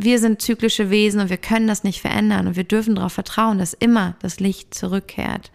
wir 0.00 0.20
sind 0.20 0.40
zyklische 0.40 0.90
Wesen 0.90 1.20
und 1.20 1.28
wir 1.28 1.38
können 1.38 1.66
das 1.66 1.82
nicht 1.82 2.00
verändern 2.00 2.46
und 2.46 2.54
wir 2.54 2.62
dürfen 2.62 2.94
darauf 2.94 3.12
vertrauen, 3.12 3.58
dass 3.58 3.74
immer 3.74 4.14
das 4.20 4.38
Licht 4.38 4.72
zurückkehrt. 4.72 5.50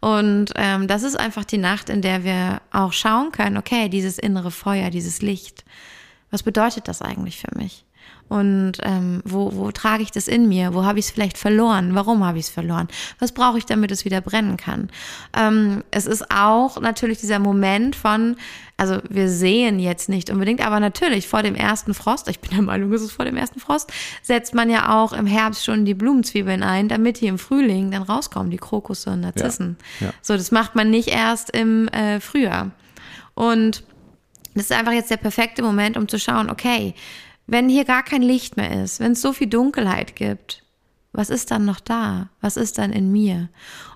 Und 0.00 0.52
ähm, 0.54 0.86
das 0.86 1.02
ist 1.02 1.18
einfach 1.18 1.44
die 1.44 1.58
Nacht, 1.58 1.90
in 1.90 2.00
der 2.00 2.22
wir 2.22 2.62
auch 2.70 2.92
schauen 2.92 3.32
können, 3.32 3.56
okay, 3.56 3.88
dieses 3.88 4.16
innere 4.16 4.52
Feuer, 4.52 4.90
dieses 4.90 5.22
Licht, 5.22 5.64
was 6.30 6.44
bedeutet 6.44 6.86
das 6.86 7.02
eigentlich 7.02 7.40
für 7.40 7.58
mich? 7.58 7.84
Und 8.30 8.74
ähm, 8.84 9.22
wo, 9.24 9.50
wo 9.56 9.72
trage 9.72 10.04
ich 10.04 10.12
das 10.12 10.28
in 10.28 10.48
mir? 10.48 10.72
Wo 10.72 10.84
habe 10.84 11.00
ich 11.00 11.06
es 11.06 11.10
vielleicht 11.10 11.36
verloren? 11.36 11.96
Warum 11.96 12.24
habe 12.24 12.38
ich 12.38 12.44
es 12.44 12.50
verloren? 12.50 12.86
Was 13.18 13.32
brauche 13.32 13.58
ich, 13.58 13.66
damit 13.66 13.90
es 13.90 14.04
wieder 14.04 14.20
brennen 14.20 14.56
kann? 14.56 14.88
Ähm, 15.36 15.82
es 15.90 16.06
ist 16.06 16.30
auch 16.30 16.80
natürlich 16.80 17.18
dieser 17.18 17.40
Moment 17.40 17.96
von, 17.96 18.36
also 18.76 18.98
wir 19.08 19.28
sehen 19.28 19.80
jetzt 19.80 20.08
nicht 20.08 20.30
unbedingt, 20.30 20.64
aber 20.64 20.78
natürlich 20.78 21.26
vor 21.26 21.42
dem 21.42 21.56
ersten 21.56 21.92
Frost, 21.92 22.28
ich 22.28 22.38
bin 22.38 22.52
der 22.52 22.62
Meinung, 22.62 22.92
es 22.92 23.02
ist 23.02 23.10
vor 23.10 23.24
dem 23.24 23.36
ersten 23.36 23.58
Frost, 23.58 23.92
setzt 24.22 24.54
man 24.54 24.70
ja 24.70 24.96
auch 24.96 25.12
im 25.12 25.26
Herbst 25.26 25.64
schon 25.64 25.84
die 25.84 25.94
Blumenzwiebeln 25.94 26.62
ein, 26.62 26.88
damit 26.88 27.20
die 27.20 27.26
im 27.26 27.36
Frühling 27.36 27.90
dann 27.90 28.04
rauskommen, 28.04 28.52
die 28.52 28.58
Krokusse 28.58 29.10
und 29.10 29.22
Narzissen. 29.22 29.76
Ja, 29.98 30.06
ja. 30.06 30.12
So, 30.22 30.36
das 30.36 30.52
macht 30.52 30.76
man 30.76 30.88
nicht 30.88 31.08
erst 31.08 31.50
im 31.50 31.88
äh, 31.88 32.20
Frühjahr. 32.20 32.70
Und 33.34 33.82
das 34.54 34.66
ist 34.66 34.72
einfach 34.72 34.92
jetzt 34.92 35.10
der 35.10 35.16
perfekte 35.16 35.62
Moment, 35.62 35.96
um 35.96 36.06
zu 36.06 36.20
schauen, 36.20 36.48
okay, 36.48 36.94
wenn 37.50 37.68
hier 37.68 37.84
gar 37.84 38.04
kein 38.04 38.22
Licht 38.22 38.56
mehr 38.56 38.82
ist, 38.82 39.00
wenn 39.00 39.12
es 39.12 39.20
so 39.20 39.32
viel 39.32 39.48
Dunkelheit 39.48 40.14
gibt, 40.14 40.62
was 41.12 41.30
ist 41.30 41.50
dann 41.50 41.64
noch 41.64 41.80
da? 41.80 42.30
Was 42.40 42.56
ist 42.56 42.78
dann 42.78 42.92
in 42.92 43.12
mir? 43.12 43.48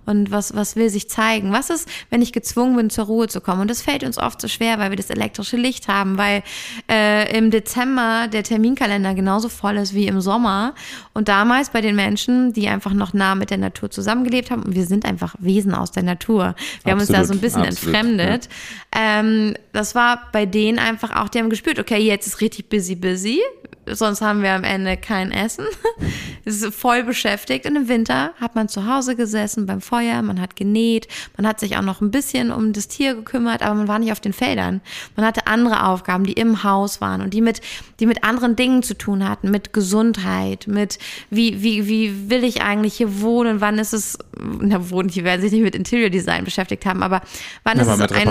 Und 0.06 0.30
was, 0.30 0.54
was 0.54 0.76
will 0.76 0.90
sich 0.90 1.08
zeigen? 1.08 1.52
Was 1.52 1.70
ist, 1.70 1.88
wenn 2.10 2.20
ich 2.20 2.32
gezwungen 2.32 2.76
bin, 2.76 2.90
zur 2.90 3.06
Ruhe 3.06 3.26
zu 3.28 3.40
kommen? 3.40 3.62
Und 3.62 3.70
das 3.70 3.80
fällt 3.80 4.04
uns 4.04 4.18
oft 4.18 4.40
so 4.40 4.48
schwer, 4.48 4.78
weil 4.78 4.90
wir 4.90 4.96
das 4.96 5.08
elektrische 5.08 5.56
Licht 5.56 5.88
haben, 5.88 6.18
weil 6.18 6.42
äh, 6.90 7.36
im 7.36 7.50
Dezember 7.50 8.28
der 8.30 8.42
Terminkalender 8.42 9.14
genauso 9.14 9.48
voll 9.48 9.76
ist 9.76 9.94
wie 9.94 10.06
im 10.06 10.20
Sommer. 10.20 10.74
Und 11.14 11.28
damals 11.28 11.70
bei 11.70 11.80
den 11.80 11.96
Menschen, 11.96 12.52
die 12.52 12.68
einfach 12.68 12.92
noch 12.92 13.14
nah 13.14 13.34
mit 13.34 13.50
der 13.50 13.58
Natur 13.58 13.90
zusammengelebt 13.90 14.50
haben, 14.50 14.62
und 14.62 14.74
wir 14.74 14.84
sind 14.84 15.06
einfach 15.06 15.34
Wesen 15.38 15.74
aus 15.74 15.90
der 15.90 16.02
Natur. 16.02 16.36
Wir 16.38 16.44
absolut, 16.44 16.90
haben 16.92 17.00
uns 17.00 17.08
da 17.08 17.24
so 17.24 17.32
ein 17.32 17.40
bisschen 17.40 17.62
absolut, 17.62 17.94
entfremdet. 17.94 18.48
Ja. 18.94 19.20
Ähm, 19.20 19.54
das 19.72 19.94
war 19.94 20.28
bei 20.32 20.44
denen 20.44 20.78
einfach 20.78 21.16
auch, 21.16 21.30
die 21.30 21.38
haben 21.38 21.50
gespürt, 21.50 21.78
okay, 21.78 21.98
jetzt 21.98 22.26
ist 22.26 22.40
richtig 22.42 22.68
busy, 22.68 22.94
busy 22.94 23.40
sonst 23.86 24.20
haben 24.20 24.42
wir 24.42 24.52
am 24.52 24.64
Ende 24.64 24.96
kein 24.96 25.32
Essen. 25.32 25.66
Es 26.46 26.60
ist 26.60 26.74
voll 26.74 27.04
beschäftigt. 27.04 27.64
Und 27.64 27.74
im 27.74 27.88
Winter 27.88 28.33
hat 28.40 28.54
man 28.54 28.68
zu 28.68 28.86
Hause 28.86 29.16
gesessen 29.16 29.66
beim 29.66 29.80
Feuer, 29.80 30.22
man 30.22 30.40
hat 30.40 30.56
genäht, 30.56 31.08
man 31.36 31.46
hat 31.46 31.60
sich 31.60 31.76
auch 31.76 31.82
noch 31.82 32.00
ein 32.00 32.10
bisschen 32.10 32.50
um 32.50 32.72
das 32.72 32.88
Tier 32.88 33.14
gekümmert, 33.14 33.62
aber 33.62 33.74
man 33.74 33.88
war 33.88 33.98
nicht 33.98 34.12
auf 34.12 34.20
den 34.20 34.32
Feldern. 34.32 34.80
Man 35.16 35.24
hatte 35.24 35.46
andere 35.46 35.86
Aufgaben, 35.86 36.24
die 36.24 36.32
im 36.32 36.64
Haus 36.64 37.00
waren 37.00 37.20
und 37.20 37.34
die 37.34 37.40
mit, 37.40 37.60
die 38.00 38.06
mit 38.06 38.24
anderen 38.24 38.56
Dingen 38.56 38.82
zu 38.82 38.96
tun 38.96 39.28
hatten, 39.28 39.50
mit 39.50 39.72
Gesundheit, 39.72 40.66
mit 40.66 40.98
wie, 41.30 41.62
wie, 41.62 41.88
wie 41.88 42.30
will 42.30 42.44
ich 42.44 42.62
eigentlich 42.62 42.94
hier 42.94 43.20
wohnen, 43.20 43.60
wann 43.60 43.78
ist 43.78 43.92
es, 43.92 44.18
na, 44.60 44.90
wohnen, 44.90 45.08
die 45.08 45.24
werden 45.24 45.40
sich 45.40 45.52
nicht 45.52 45.62
mit 45.62 45.74
Interior 45.74 46.10
Design 46.10 46.44
beschäftigt 46.44 46.86
haben, 46.86 47.02
aber 47.02 47.22
wann 47.62 47.76
ja, 47.76 47.82
ist 47.82 47.88
es 47.88 48.12
ein, 48.12 48.28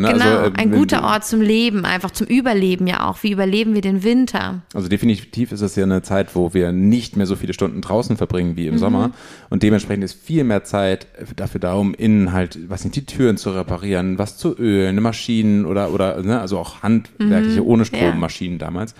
ne? 0.00 0.12
genau, 0.12 0.24
also, 0.24 0.50
äh, 0.50 0.52
ein 0.56 0.70
guter 0.70 1.04
Ort 1.04 1.24
zum 1.24 1.40
Leben, 1.40 1.84
einfach 1.84 2.10
zum 2.10 2.26
Überleben 2.26 2.86
ja 2.86 3.08
auch. 3.08 3.22
Wie 3.22 3.32
überleben 3.32 3.74
wir 3.74 3.80
den 3.80 4.02
Winter? 4.02 4.62
Also 4.74 4.88
definitiv 4.88 5.52
ist 5.52 5.60
es 5.60 5.76
ja 5.76 5.84
eine 5.84 6.02
Zeit, 6.02 6.34
wo 6.34 6.54
wir 6.54 6.72
nicht 6.72 7.16
mehr 7.16 7.26
so 7.26 7.36
viele 7.36 7.52
Stunden 7.52 7.80
draußen 7.80 8.16
verbringen 8.16 8.56
wie 8.56 8.66
im 8.66 8.74
mhm. 8.74 8.78
Sommer. 8.78 9.10
Und 9.50 9.62
dementsprechend 9.62 10.04
ist 10.04 10.14
viel 10.14 10.44
mehr 10.44 10.64
Zeit 10.64 11.08
dafür 11.36 11.60
da, 11.60 11.74
um 11.74 11.92
innen 11.92 12.32
halt, 12.32 12.70
was 12.70 12.84
nicht, 12.84 12.96
die 12.96 13.04
Türen 13.04 13.36
zu 13.36 13.50
reparieren, 13.50 14.16
was 14.16 14.38
zu 14.38 14.56
ölen, 14.56 15.02
Maschinen 15.02 15.66
oder, 15.66 15.92
oder, 15.92 16.22
ne, 16.22 16.40
also 16.40 16.58
auch 16.58 16.82
handwerkliche, 16.82 17.60
mhm. 17.60 17.66
ohne 17.66 17.84
Strommaschinen 17.84 18.58
ja. 18.58 18.66
damals 18.66 18.94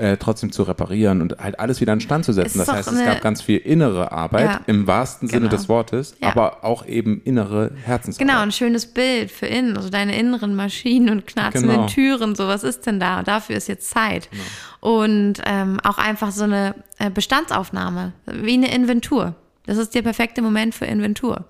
äh, 0.00 0.16
trotzdem 0.16 0.50
zu 0.50 0.62
reparieren 0.62 1.20
und 1.20 1.38
halt 1.38 1.60
alles 1.60 1.80
wieder 1.80 1.92
in 1.92 2.00
Stand 2.00 2.24
zu 2.24 2.32
setzen. 2.32 2.58
Das 2.58 2.68
heißt, 2.68 2.90
es 2.90 3.04
gab 3.04 3.20
ganz 3.20 3.42
viel 3.42 3.58
innere 3.58 4.12
Arbeit 4.12 4.46
ja, 4.46 4.60
im 4.66 4.86
wahrsten 4.86 5.28
genau. 5.28 5.38
Sinne 5.38 5.48
des 5.50 5.68
Wortes, 5.68 6.16
ja. 6.20 6.28
aber 6.28 6.64
auch 6.64 6.86
eben 6.86 7.20
innere 7.24 7.72
Herzensarbeit. 7.84 8.28
Genau, 8.28 8.40
ein 8.40 8.52
schönes 8.52 8.86
Bild 8.86 9.30
für 9.30 9.46
innen, 9.46 9.76
also 9.76 9.90
deine 9.90 10.18
inneren 10.18 10.54
Maschinen 10.54 11.10
und 11.10 11.26
knarzenden 11.26 11.70
genau. 11.70 11.86
Türen, 11.86 12.34
so 12.34 12.48
was 12.48 12.64
ist 12.64 12.86
denn 12.86 12.98
da? 12.98 13.18
Und 13.18 13.28
dafür 13.28 13.56
ist 13.56 13.68
jetzt 13.68 13.90
Zeit. 13.90 14.28
Genau. 14.30 14.94
Und 14.96 15.34
ähm, 15.44 15.78
auch 15.84 15.98
einfach 15.98 16.30
so 16.30 16.44
eine 16.44 16.74
äh, 16.98 17.10
Bestandsaufnahme, 17.10 18.12
wie 18.26 18.54
eine 18.54 18.74
Inventur. 18.74 19.34
Das 19.70 19.78
ist 19.78 19.94
der 19.94 20.02
perfekte 20.02 20.42
Moment 20.42 20.74
für 20.74 20.84
Inventur 20.84 21.44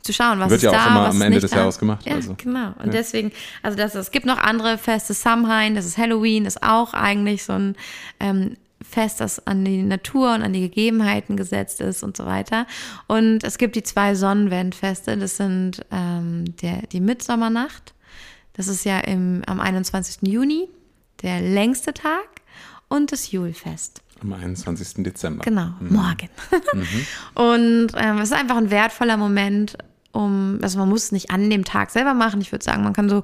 zu 0.00 0.14
schauen, 0.14 0.40
was 0.40 0.48
Wird 0.48 0.60
ist 0.60 0.62
ja 0.62 0.70
da, 0.72 0.84
auch 0.84 0.90
immer 0.90 1.04
am 1.10 1.20
Ende 1.20 1.38
des 1.38 1.50
da. 1.50 1.58
Jahres 1.58 1.78
gemacht. 1.78 2.06
Ja, 2.06 2.14
also. 2.14 2.34
genau. 2.34 2.68
Und 2.78 2.86
ja. 2.86 2.92
deswegen, 2.92 3.30
also 3.62 3.76
das, 3.76 3.94
es 3.94 4.10
gibt 4.10 4.24
noch 4.24 4.38
andere 4.38 4.78
Feste, 4.78 5.12
Samhain, 5.12 5.74
das 5.74 5.84
ist 5.84 5.98
Halloween, 5.98 6.46
ist 6.46 6.62
auch 6.62 6.94
eigentlich 6.94 7.44
so 7.44 7.52
ein 7.52 7.76
ähm, 8.20 8.56
Fest, 8.80 9.20
das 9.20 9.46
an 9.46 9.66
die 9.66 9.82
Natur 9.82 10.32
und 10.32 10.40
an 10.40 10.54
die 10.54 10.62
Gegebenheiten 10.62 11.36
gesetzt 11.36 11.82
ist 11.82 12.02
und 12.02 12.16
so 12.16 12.24
weiter. 12.24 12.66
Und 13.06 13.44
es 13.44 13.58
gibt 13.58 13.76
die 13.76 13.82
zwei 13.82 14.14
Sonnenwendfeste, 14.14 15.18
das 15.18 15.36
sind 15.36 15.84
ähm, 15.90 16.56
der, 16.62 16.86
die 16.86 17.00
Mitsommernacht, 17.00 17.92
das 18.54 18.66
ist 18.66 18.86
ja 18.86 18.98
im, 19.00 19.42
am 19.46 19.60
21. 19.60 20.26
Juni, 20.26 20.70
der 21.20 21.42
längste 21.42 21.92
Tag, 21.92 22.28
und 22.88 23.12
das 23.12 23.30
Julfest. 23.30 24.00
Am 24.22 24.32
21. 24.32 25.04
Dezember. 25.04 25.44
Genau, 25.44 25.70
mhm. 25.80 25.92
morgen. 25.92 26.28
Mhm. 26.72 27.06
und 27.34 27.88
ähm, 27.96 28.18
es 28.18 28.30
ist 28.30 28.36
einfach 28.36 28.56
ein 28.56 28.70
wertvoller 28.70 29.16
Moment, 29.16 29.78
um, 30.12 30.58
also 30.62 30.78
man 30.78 30.88
muss 30.88 31.04
es 31.04 31.12
nicht 31.12 31.30
an 31.30 31.48
dem 31.50 31.64
Tag 31.64 31.90
selber 31.90 32.14
machen. 32.14 32.40
Ich 32.40 32.52
würde 32.52 32.64
sagen, 32.64 32.82
man 32.82 32.92
kann 32.92 33.08
so 33.08 33.22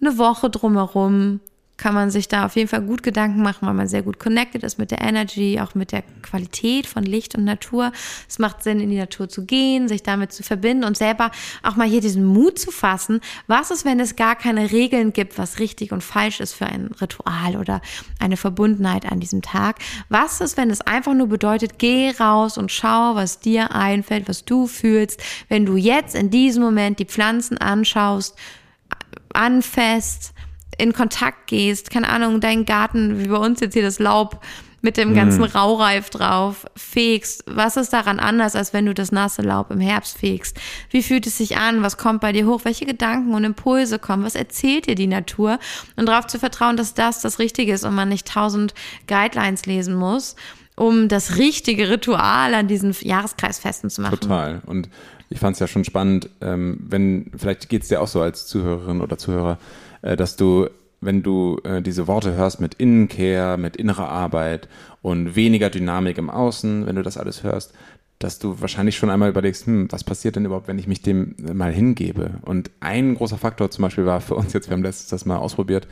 eine 0.00 0.18
Woche 0.18 0.50
drumherum 0.50 1.40
kann 1.82 1.94
man 1.94 2.12
sich 2.12 2.28
da 2.28 2.46
auf 2.46 2.54
jeden 2.54 2.68
Fall 2.68 2.82
gut 2.82 3.02
Gedanken 3.02 3.42
machen, 3.42 3.66
weil 3.66 3.74
man 3.74 3.88
sehr 3.88 4.02
gut 4.02 4.20
connected 4.20 4.62
ist 4.62 4.78
mit 4.78 4.92
der 4.92 5.00
Energy, 5.00 5.58
auch 5.60 5.74
mit 5.74 5.90
der 5.90 6.04
Qualität 6.22 6.86
von 6.86 7.02
Licht 7.02 7.34
und 7.34 7.42
Natur. 7.42 7.90
Es 8.28 8.38
macht 8.38 8.62
Sinn, 8.62 8.78
in 8.78 8.88
die 8.88 8.98
Natur 8.98 9.28
zu 9.28 9.44
gehen, 9.44 9.88
sich 9.88 10.04
damit 10.04 10.32
zu 10.32 10.44
verbinden 10.44 10.84
und 10.84 10.96
selber 10.96 11.32
auch 11.64 11.74
mal 11.74 11.88
hier 11.88 12.00
diesen 12.00 12.24
Mut 12.24 12.56
zu 12.60 12.70
fassen. 12.70 13.20
Was 13.48 13.72
ist, 13.72 13.84
wenn 13.84 13.98
es 13.98 14.14
gar 14.14 14.36
keine 14.36 14.70
Regeln 14.70 15.12
gibt, 15.12 15.38
was 15.38 15.58
richtig 15.58 15.90
und 15.90 16.04
falsch 16.04 16.38
ist 16.38 16.52
für 16.52 16.66
ein 16.66 16.92
Ritual 17.00 17.56
oder 17.56 17.80
eine 18.20 18.36
Verbundenheit 18.36 19.10
an 19.10 19.18
diesem 19.18 19.42
Tag? 19.42 19.80
Was 20.08 20.40
ist, 20.40 20.56
wenn 20.56 20.70
es 20.70 20.82
einfach 20.82 21.14
nur 21.14 21.26
bedeutet, 21.26 21.80
geh 21.80 22.10
raus 22.10 22.58
und 22.58 22.70
schau, 22.70 23.16
was 23.16 23.40
dir 23.40 23.74
einfällt, 23.74 24.28
was 24.28 24.44
du 24.44 24.68
fühlst, 24.68 25.20
wenn 25.48 25.66
du 25.66 25.76
jetzt 25.76 26.14
in 26.14 26.30
diesem 26.30 26.62
Moment 26.62 27.00
die 27.00 27.06
Pflanzen 27.06 27.58
anschaust, 27.58 28.36
anfasst, 29.32 30.32
in 30.82 30.92
Kontakt 30.92 31.46
gehst, 31.46 31.90
keine 31.90 32.08
Ahnung, 32.08 32.40
deinen 32.40 32.66
Garten, 32.66 33.20
wie 33.20 33.28
bei 33.28 33.36
uns 33.36 33.60
jetzt 33.60 33.74
hier 33.74 33.82
das 33.84 34.00
Laub 34.00 34.40
mit 34.80 34.96
dem 34.96 35.14
ganzen 35.14 35.42
mm. 35.42 35.44
Raureif 35.44 36.10
drauf 36.10 36.66
fegst. 36.74 37.44
Was 37.46 37.76
ist 37.76 37.92
daran 37.92 38.18
anders, 38.18 38.56
als 38.56 38.72
wenn 38.72 38.84
du 38.84 38.92
das 38.92 39.12
nasse 39.12 39.42
Laub 39.42 39.70
im 39.70 39.78
Herbst 39.78 40.18
fegst? 40.18 40.58
Wie 40.90 41.04
fühlt 41.04 41.24
es 41.28 41.38
sich 41.38 41.56
an? 41.56 41.82
Was 41.82 41.98
kommt 41.98 42.20
bei 42.20 42.32
dir 42.32 42.46
hoch? 42.46 42.62
Welche 42.64 42.84
Gedanken 42.84 43.32
und 43.32 43.44
Impulse 43.44 44.00
kommen? 44.00 44.24
Was 44.24 44.34
erzählt 44.34 44.88
dir 44.88 44.96
die 44.96 45.06
Natur? 45.06 45.60
Und 45.94 46.06
darauf 46.06 46.26
zu 46.26 46.40
vertrauen, 46.40 46.76
dass 46.76 46.94
das 46.94 47.20
das 47.20 47.38
Richtige 47.38 47.72
ist 47.72 47.84
und 47.84 47.94
man 47.94 48.08
nicht 48.08 48.26
tausend 48.26 48.74
Guidelines 49.06 49.66
lesen 49.66 49.94
muss, 49.94 50.34
um 50.74 51.06
das 51.06 51.36
richtige 51.36 51.90
Ritual 51.90 52.52
an 52.54 52.66
diesen 52.66 52.92
Jahreskreisfesten 52.92 53.88
zu 53.88 54.02
machen. 54.02 54.18
Total. 54.18 54.62
Und 54.66 54.88
ich 55.30 55.38
fand 55.38 55.54
es 55.54 55.60
ja 55.60 55.68
schon 55.68 55.84
spannend, 55.84 56.28
ähm, 56.40 56.78
wenn, 56.80 57.30
vielleicht 57.36 57.68
geht 57.68 57.82
es 57.82 57.88
dir 57.88 58.00
auch 58.00 58.08
so 58.08 58.20
als 58.20 58.48
Zuhörerin 58.48 59.00
oder 59.00 59.16
Zuhörer, 59.16 59.58
dass 60.02 60.36
du 60.36 60.68
wenn 61.02 61.22
du 61.22 61.58
äh, 61.64 61.82
diese 61.82 62.06
Worte 62.06 62.34
hörst 62.34 62.60
mit 62.60 62.74
Innenkehr, 62.74 63.56
mit 63.56 63.76
innerer 63.76 64.08
Arbeit 64.08 64.68
und 65.02 65.36
weniger 65.36 65.68
Dynamik 65.68 66.16
im 66.16 66.30
Außen, 66.30 66.86
wenn 66.86 66.96
du 66.96 67.02
das 67.02 67.18
alles 67.18 67.42
hörst, 67.42 67.74
dass 68.20 68.38
du 68.38 68.60
wahrscheinlich 68.60 68.96
schon 68.96 69.10
einmal 69.10 69.28
überlegst, 69.28 69.66
hm, 69.66 69.90
was 69.90 70.04
passiert 70.04 70.36
denn 70.36 70.44
überhaupt, 70.44 70.68
wenn 70.68 70.78
ich 70.78 70.86
mich 70.86 71.02
dem 71.02 71.34
mal 71.52 71.72
hingebe? 71.72 72.38
Und 72.42 72.70
ein 72.78 73.16
großer 73.16 73.36
Faktor 73.36 73.70
zum 73.70 73.82
Beispiel 73.82 74.06
war 74.06 74.20
für 74.20 74.36
uns 74.36 74.52
jetzt, 74.52 74.70
wir 74.70 74.74
haben 74.74 74.84
letztes 74.84 75.08
das 75.08 75.26
mal 75.26 75.38
ausprobiert, 75.38 75.88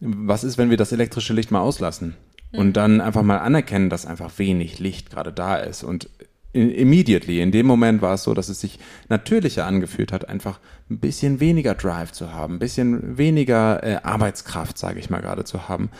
was 0.00 0.44
ist, 0.44 0.56
wenn 0.56 0.70
wir 0.70 0.78
das 0.78 0.92
elektrische 0.92 1.34
Licht 1.34 1.50
mal 1.50 1.60
auslassen? 1.60 2.14
Und 2.50 2.78
dann 2.78 3.02
einfach 3.02 3.22
mal 3.22 3.40
anerkennen, 3.40 3.90
dass 3.90 4.06
einfach 4.06 4.38
wenig 4.38 4.78
Licht 4.78 5.10
gerade 5.10 5.34
da 5.34 5.56
ist 5.56 5.82
und 5.82 6.08
immediately, 6.52 7.40
in 7.40 7.52
dem 7.52 7.66
Moment 7.66 8.00
war 8.00 8.14
es 8.14 8.22
so, 8.22 8.34
dass 8.34 8.48
es 8.48 8.60
sich 8.60 8.78
natürlicher 9.08 9.66
angefühlt 9.66 10.12
hat, 10.12 10.28
einfach 10.28 10.60
ein 10.90 10.98
bisschen 10.98 11.40
weniger 11.40 11.74
Drive 11.74 12.12
zu 12.12 12.32
haben, 12.32 12.54
ein 12.54 12.58
bisschen 12.58 13.18
weniger 13.18 13.82
äh, 13.82 13.98
Arbeitskraft, 14.02 14.78
sage 14.78 14.98
ich 14.98 15.10
mal 15.10 15.20
gerade, 15.20 15.44
zu 15.44 15.68
haben. 15.68 15.90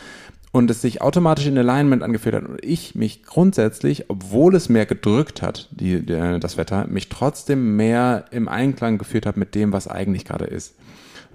Und 0.51 0.71
es 0.71 0.81
sich 0.81 1.03
automatisch 1.03 1.45
in 1.45 1.57
Alignment 1.59 2.01
angefühlt 2.01 2.33
hat 2.33 2.45
und 2.45 2.65
ich 2.65 2.95
mich 2.95 3.21
grundsätzlich, 3.21 4.09
obwohl 4.09 4.55
es 4.55 4.67
mehr 4.67 4.87
gedrückt 4.87 5.43
hat, 5.43 5.67
die, 5.69 6.03
die, 6.03 6.39
das 6.39 6.57
Wetter, 6.57 6.87
mich 6.87 7.09
trotzdem 7.09 7.75
mehr 7.75 8.25
im 8.31 8.47
Einklang 8.47 8.97
geführt 8.97 9.27
habe 9.27 9.39
mit 9.39 9.53
dem, 9.53 9.71
was 9.71 9.87
eigentlich 9.87 10.25
gerade 10.25 10.45
ist. 10.45 10.75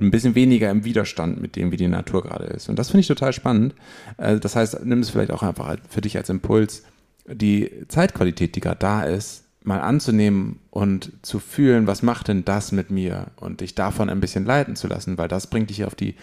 ein 0.00 0.11
bisschen 0.11 0.35
weniger 0.35 0.68
im 0.68 0.85
Widerstand 0.85 1.40
mit 1.40 1.54
dem, 1.54 1.71
wie 1.71 1.76
die 1.76 1.87
Natur 1.87 2.25
gerade 2.25 2.47
ist. 2.47 2.68
Und 2.68 2.76
das 2.76 2.88
finde 2.88 3.02
ich 3.02 3.06
total 3.06 3.33
spannend. 3.33 3.76
Äh, 4.16 4.40
das 4.40 4.56
heißt, 4.56 4.85
nimm 4.85 4.99
es 4.99 5.11
vielleicht 5.11 5.30
auch 5.30 5.44
einfach 5.44 5.76
für 5.88 6.00
dich 6.00 6.16
als 6.16 6.28
Impuls 6.28 6.83
die 7.26 7.71
Zeitqualität, 7.88 8.57
die 8.57 8.61
gerade 8.61 8.78
da 8.78 9.02
ist, 9.02 9.45
mal 9.62 9.81
anzunehmen 9.81 10.61
und 10.71 11.12
zu 11.23 11.38
fühlen, 11.38 11.87
was 11.87 12.02
macht 12.02 12.28
denn 12.28 12.45
das 12.45 12.71
mit 12.71 12.90
mir 12.90 13.28
und 13.37 13.61
dich 13.61 13.75
davon 13.75 14.11
ein 14.11 14.21
bisschen 14.21 14.45
leiten 14.45 14.76
zu 14.76 14.87
lassen, 14.87 15.16
weil 15.16 15.28
das 15.28 15.49
bringt 15.49 15.71
dich 15.71 15.85
auf 15.85 15.95
die 15.95 16.14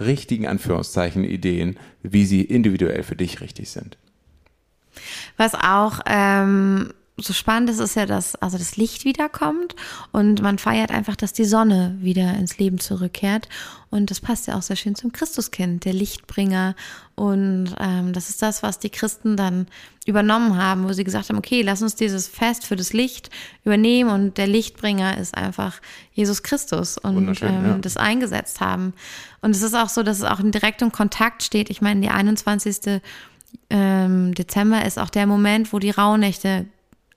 richtigen 0.00 0.46
Anführungszeichen 0.46 1.24
Ideen, 1.24 1.78
wie 2.02 2.24
sie 2.24 2.42
individuell 2.42 3.02
für 3.02 3.16
dich 3.16 3.40
richtig 3.40 3.70
sind. 3.70 3.96
Was 5.36 5.54
auch 5.54 6.00
ähm, 6.06 6.92
so 7.20 7.32
spannend 7.32 7.70
ist, 7.70 7.80
ist 7.80 7.96
ja, 7.96 8.06
dass 8.06 8.36
also 8.36 8.58
das 8.58 8.76
Licht 8.76 9.04
wiederkommt 9.04 9.74
und 10.12 10.40
man 10.40 10.58
feiert 10.58 10.90
einfach, 10.90 11.16
dass 11.16 11.32
die 11.32 11.44
Sonne 11.44 11.96
wieder 12.00 12.34
ins 12.34 12.58
Leben 12.58 12.78
zurückkehrt. 12.78 13.48
Und 13.90 14.10
das 14.10 14.20
passt 14.20 14.46
ja 14.46 14.56
auch 14.56 14.62
sehr 14.62 14.76
schön 14.76 14.94
zum 14.94 15.12
Christuskind, 15.12 15.84
der 15.84 15.94
Lichtbringer. 15.94 16.76
Und 17.14 17.74
ähm, 17.80 18.12
das 18.12 18.28
ist 18.28 18.42
das, 18.42 18.62
was 18.62 18.78
die 18.78 18.90
Christen 18.90 19.36
dann 19.36 19.66
übernommen 20.06 20.56
haben, 20.56 20.84
wo 20.84 20.92
sie 20.92 21.04
gesagt 21.04 21.28
haben, 21.28 21.38
okay, 21.38 21.62
lass 21.62 21.82
uns 21.82 21.94
dieses 21.94 22.28
Fest 22.28 22.66
für 22.66 22.76
das 22.76 22.92
Licht 22.92 23.30
übernehmen 23.64 24.10
und 24.10 24.38
der 24.38 24.46
Lichtbringer 24.46 25.18
ist 25.18 25.36
einfach 25.36 25.80
Jesus 26.12 26.42
Christus 26.42 26.98
und 26.98 27.42
ähm, 27.42 27.66
ja. 27.66 27.78
das 27.78 27.96
eingesetzt 27.96 28.60
haben. 28.60 28.94
Und 29.40 29.50
es 29.50 29.62
ist 29.62 29.74
auch 29.74 29.88
so, 29.88 30.02
dass 30.02 30.18
es 30.18 30.24
auch 30.24 30.40
in 30.40 30.52
direktem 30.52 30.92
Kontakt 30.92 31.42
steht. 31.42 31.70
Ich 31.70 31.80
meine, 31.80 32.00
der 32.00 32.14
21. 32.14 33.00
Ähm, 33.70 34.34
Dezember 34.34 34.84
ist 34.84 34.98
auch 34.98 35.10
der 35.10 35.26
Moment, 35.26 35.72
wo 35.72 35.78
die 35.78 35.90
Rauhnächte 35.90 36.66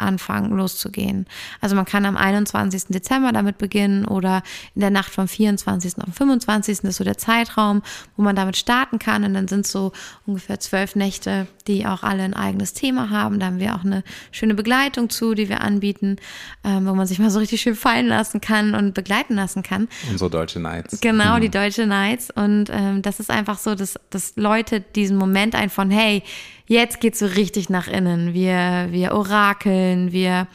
anfangen 0.02 0.52
loszugehen. 0.52 1.26
Also 1.62 1.76
man 1.76 1.86
kann 1.86 2.06
am 2.06 2.18
21. 2.18 2.86
Dezember 2.90 3.32
damit 3.32 3.58
beginnen 3.58 4.06
oder 4.06 4.44
in 4.76 4.82
der 4.82 4.90
Nacht 4.90 5.14
vom 5.14 5.28
24. 5.28 5.98
auf 6.00 6.14
25. 6.14 6.84
ist 6.84 6.98
so 6.98 7.04
der 7.04 7.18
Zeitraum, 7.18 7.82
wo 8.18 8.24
man 8.24 8.36
damit 8.36 8.58
starten 8.58 9.00
kann. 9.00 9.24
Und 9.24 9.34
dann 9.34 9.48
sind 9.48 9.68
so 9.68 9.92
ungefähr 10.26 10.60
zwölf 10.60 10.96
Nächte, 10.96 11.48
die 11.64 11.86
auch 11.86 12.04
alle 12.04 12.24
ein 12.24 12.34
eigenes 12.34 12.74
Thema 12.74 13.10
haben. 13.10 13.40
Da 13.40 13.48
haben 13.48 13.60
wir 13.60 13.76
auch 13.76 13.84
eine 13.84 14.04
schöne 14.32 14.54
Begleitung 14.54 15.10
zu, 15.10 15.34
die 15.34 15.50
wir 15.50 15.62
anbieten, 15.62 16.18
ähm, 16.64 16.86
wo 16.86 16.94
man 16.94 17.08
sich 17.08 17.20
mal 17.20 17.30
so 17.30 17.40
richtig 17.40 17.62
schön 17.62 17.76
fallen 17.76 18.08
lassen 18.08 18.42
kann 18.42 18.76
und 18.76 18.94
begleiten 18.94 19.36
lassen 19.36 19.64
kann. 19.64 19.88
Unsere 20.10 20.30
Deutsche 20.30 20.60
Nights. 20.60 21.02
Genau, 21.02 21.38
die 21.38 21.46
hm. 21.46 21.52
Deutsche 21.52 21.88
Nights. 21.88 22.30
Und 22.32 22.70
ähm, 22.72 23.02
das 23.02 23.20
ist 23.20 23.30
einfach 23.30 23.58
so, 23.58 23.76
dass, 23.76 24.00
dass 24.10 24.34
Leute 24.36 24.82
diesen 24.82 25.18
Moment 25.18 25.56
ein 25.56 25.70
von, 25.70 25.92
hey, 25.92 26.24
jetzt 26.68 27.02
geht's 27.02 27.20
so 27.20 27.26
richtig 27.26 27.70
nach 27.70 27.88
innen. 27.88 28.34
Wir, 28.34 28.88
wir 28.92 29.14
orakeln, 29.14 30.12
wir 30.12 30.48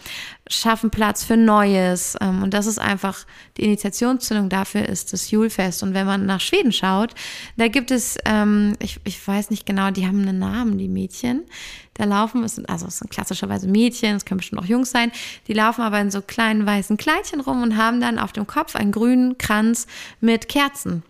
schaffen 0.49 0.91
Platz 0.91 1.25
für 1.25 1.37
Neues. 1.37 2.17
Ähm, 2.21 2.43
und 2.43 2.55
das 2.55 2.67
ist 2.67 2.79
einfach, 2.79 3.25
die 3.57 3.65
Initiationszündung 3.65 4.49
dafür 4.49 4.89
ist 4.89 5.13
das 5.13 5.31
Julfest. 5.31 5.83
Und 5.83 5.95
wenn 5.95 6.07
man 6.07 6.27
nach 6.27 6.41
Schweden 6.41 6.73
schaut, 6.73 7.15
da 7.57 7.69
gibt 7.69 7.91
es, 7.91 8.17
ähm, 8.25 8.75
ich, 8.81 9.01
ich 9.05 9.27
weiß 9.27 9.51
nicht 9.51 9.67
genau, 9.67 9.91
die 9.91 10.07
haben 10.07 10.23
einen 10.23 10.39
Namen, 10.39 10.79
die 10.79 10.89
Mädchen. 10.89 11.43
Da 11.95 12.05
laufen, 12.05 12.45
es 12.45 12.57
sind, 12.57 12.69
also 12.69 12.87
es 12.87 12.99
sind 12.99 13.11
klassischerweise 13.11 13.67
Mädchen, 13.69 14.17
es 14.17 14.25
können 14.25 14.39
bestimmt 14.39 14.61
auch 14.61 14.67
Jungs 14.67 14.91
sein, 14.91 15.11
die 15.49 15.55
laufen 15.55 15.81
aber 15.81 15.99
in 16.01 16.11
so 16.11 16.21
kleinen 16.21 16.67
weißen 16.67 16.99
Kleidchen 16.99 17.41
rum 17.41 17.63
und 17.63 17.77
haben 17.77 18.01
dann 18.01 18.19
auf 18.19 18.33
dem 18.33 18.47
Kopf 18.47 18.77
einen 18.77 18.93
grünen 18.93 19.39
Kranz 19.39 19.87
mit 20.21 20.49
Kerzen 20.49 21.03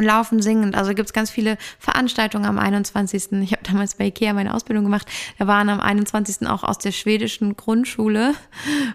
und 0.00 0.06
laufen 0.06 0.40
singend. 0.40 0.74
Also 0.74 0.94
gibt 0.94 1.08
es 1.08 1.12
ganz 1.12 1.30
viele 1.30 1.58
Veranstaltungen 1.78 2.46
am 2.46 2.58
21. 2.58 3.32
Ich 3.42 3.52
habe 3.52 3.62
damals 3.62 3.96
bei 3.96 4.06
Ikea 4.06 4.32
meine 4.32 4.54
Ausbildung 4.54 4.84
gemacht. 4.84 5.06
Da 5.38 5.46
waren 5.46 5.68
am 5.68 5.78
21. 5.78 6.48
auch 6.48 6.64
aus 6.64 6.78
der 6.78 6.92
schwedischen 6.92 7.54
Grundschule 7.54 8.32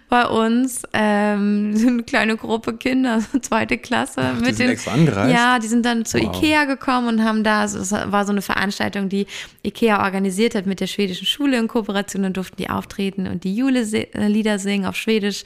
bei 0.10 0.26
uns 0.26 0.82
ähm, 0.94 1.76
eine 1.80 2.04
kleine 2.04 2.38
Gruppe 2.38 2.76
Kinder, 2.76 3.20
zweite 3.42 3.78
Klasse. 3.78 4.22
Ach, 4.22 4.40
mit 4.40 4.48
die 4.48 4.54
sind 4.54 4.66
den, 4.66 4.70
extra 4.72 4.92
angereist? 4.94 5.34
Ja, 5.34 5.60
die 5.60 5.68
sind 5.68 5.86
dann 5.86 6.06
zu 6.06 6.18
wow. 6.18 6.36
Ikea 6.36 6.66
gekommen 6.66 7.08
und 7.08 7.24
haben 7.24 7.44
da, 7.44 7.62
also 7.62 7.78
es 7.80 7.92
war 7.92 8.26
so 8.26 8.32
eine 8.32 8.42
Veranstaltung, 8.42 9.08
die 9.08 9.28
Ikea 9.64 10.04
organisiert 10.04 10.56
hat 10.56 10.66
mit 10.66 10.80
der 10.80 10.88
schwedischen 10.88 11.28
Schule 11.28 11.60
in 11.60 11.68
Kooperation. 11.68 12.24
Dann 12.24 12.34
durften 12.34 12.56
die 12.58 12.70
auftreten 12.72 13.28
und 13.28 13.44
die 13.44 13.56
Jule-Lieder 13.56 14.58
singen 14.58 14.88
auf 14.88 14.96
Schwedisch 14.96 15.44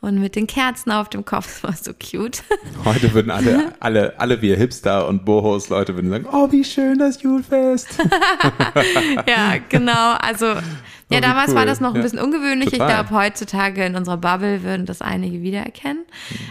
und 0.00 0.18
mit 0.18 0.36
den 0.36 0.46
Kerzen 0.46 0.90
auf 0.90 1.10
dem 1.10 1.24
Kopf. 1.24 1.42
Das 1.62 1.62
war 1.62 1.76
so 1.76 1.92
cute. 1.92 2.42
Heute 2.84 3.12
würden 3.12 3.30
alle, 3.30 3.74
alle, 3.78 4.18
alle 4.18 4.40
wir 4.40 4.56
Hipster 4.56 5.01
und 5.08 5.24
Bohos 5.24 5.68
Leute 5.68 5.94
würden 5.94 6.10
sagen, 6.10 6.26
oh, 6.30 6.50
wie 6.50 6.64
schön 6.64 6.98
das 6.98 7.22
Julfest. 7.22 7.88
ja, 9.26 9.56
genau. 9.68 10.14
Also, 10.20 10.46
ja, 10.46 11.18
oh, 11.18 11.20
damals 11.20 11.50
cool. 11.50 11.56
war 11.56 11.66
das 11.66 11.80
noch 11.80 11.94
ein 11.94 12.02
bisschen 12.02 12.18
ungewöhnlich. 12.18 12.70
Total. 12.70 12.88
Ich 12.88 12.94
glaube, 12.94 13.10
heutzutage 13.10 13.84
in 13.84 13.96
unserer 13.96 14.16
Bubble 14.16 14.62
würden 14.62 14.86
das 14.86 15.02
einige 15.02 15.42
wiedererkennen. 15.42 16.04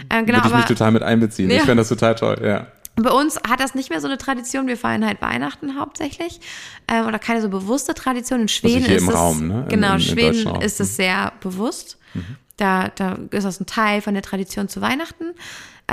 Äh, 0.08 0.24
genau, 0.24 0.26
Würde 0.26 0.38
ich 0.38 0.44
aber, 0.44 0.56
mich 0.58 0.66
total 0.66 0.92
mit 0.92 1.02
einbeziehen. 1.02 1.50
Ja. 1.50 1.56
Ich 1.56 1.62
fände 1.62 1.80
das 1.80 1.88
total 1.88 2.14
toll, 2.14 2.40
ja. 2.44 2.66
Bei 2.96 3.10
uns 3.10 3.40
hat 3.48 3.60
das 3.60 3.74
nicht 3.74 3.88
mehr 3.88 4.00
so 4.00 4.06
eine 4.06 4.18
Tradition. 4.18 4.66
Wir 4.66 4.76
feiern 4.76 5.04
halt 5.06 5.22
Weihnachten 5.22 5.78
hauptsächlich. 5.78 6.40
Ähm, 6.88 7.06
oder 7.06 7.18
keine 7.18 7.40
so 7.40 7.48
bewusste 7.48 7.94
Tradition. 7.94 8.42
In 8.42 8.48
Schweden 8.48 8.84
also 8.84 8.94
ist 8.94 9.08
es. 9.08 9.14
Raum, 9.14 9.48
ne? 9.48 9.66
Genau, 9.68 9.88
in, 9.88 9.94
in 9.94 10.00
Schweden 10.00 10.60
ist 10.60 10.80
es 10.80 10.96
sehr 10.96 11.32
bewusst. 11.40 11.98
Mhm. 12.12 12.36
Da, 12.58 12.88
da 12.94 13.18
ist 13.30 13.44
das 13.44 13.60
ein 13.60 13.66
Teil 13.66 14.02
von 14.02 14.12
der 14.12 14.22
Tradition 14.22 14.68
zu 14.68 14.82
Weihnachten. 14.82 15.32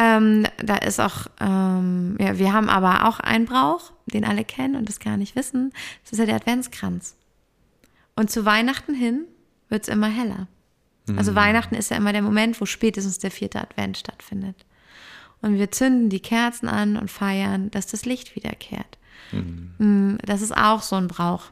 Ähm, 0.02 0.46
da 0.64 0.78
ist 0.78 1.02
auch, 1.02 1.28
ähm, 1.42 2.16
ja, 2.22 2.40
wir 2.40 2.54
haben 2.54 2.70
aber 2.70 3.06
auch 3.06 3.20
einen 3.20 3.46
Brauch, 3.46 3.92
den 4.06 4.24
alle 4.24 4.46
kennen 4.46 4.78
und 4.78 4.88
das 4.88 5.02
gar 5.02 5.18
nicht 5.18 5.36
wissen. 5.36 5.74
Das 6.04 6.14
ist 6.14 6.20
ja 6.20 6.26
der 6.26 6.38
Adventskranz. 6.38 7.18
Und 8.16 8.32
zu 8.32 8.46
Weihnachten 8.46 8.94
hin 8.94 9.26
wird 9.68 9.84
es 9.84 9.90
immer 9.90 10.08
heller. 10.08 10.48
Also 11.18 11.32
mhm. 11.32 11.36
Weihnachten 11.36 11.76
ist 11.76 11.92
ja 11.92 11.98
immer 11.98 12.14
der 12.14 12.22
Moment, 12.22 12.62
wo 12.62 12.66
spätestens 12.66 13.20
der 13.20 13.32
vierte 13.32 13.60
Advent 13.60 13.98
stattfindet. 13.98 14.66
Und 15.42 15.58
wir 15.58 15.70
zünden 15.72 16.10
die 16.10 16.22
Kerzen 16.22 16.70
an 16.70 16.96
und 16.96 17.12
feiern, 17.12 17.70
dass 17.72 17.88
das 17.88 18.06
Licht 18.06 18.36
wiederkehrt. 18.38 18.98
Mhm. 19.34 19.74
Mm, 19.80 20.18
das 20.26 20.42
ist 20.42 20.56
auch 20.56 20.82
so 20.82 20.96
ein 20.96 21.08
Brauch, 21.08 21.46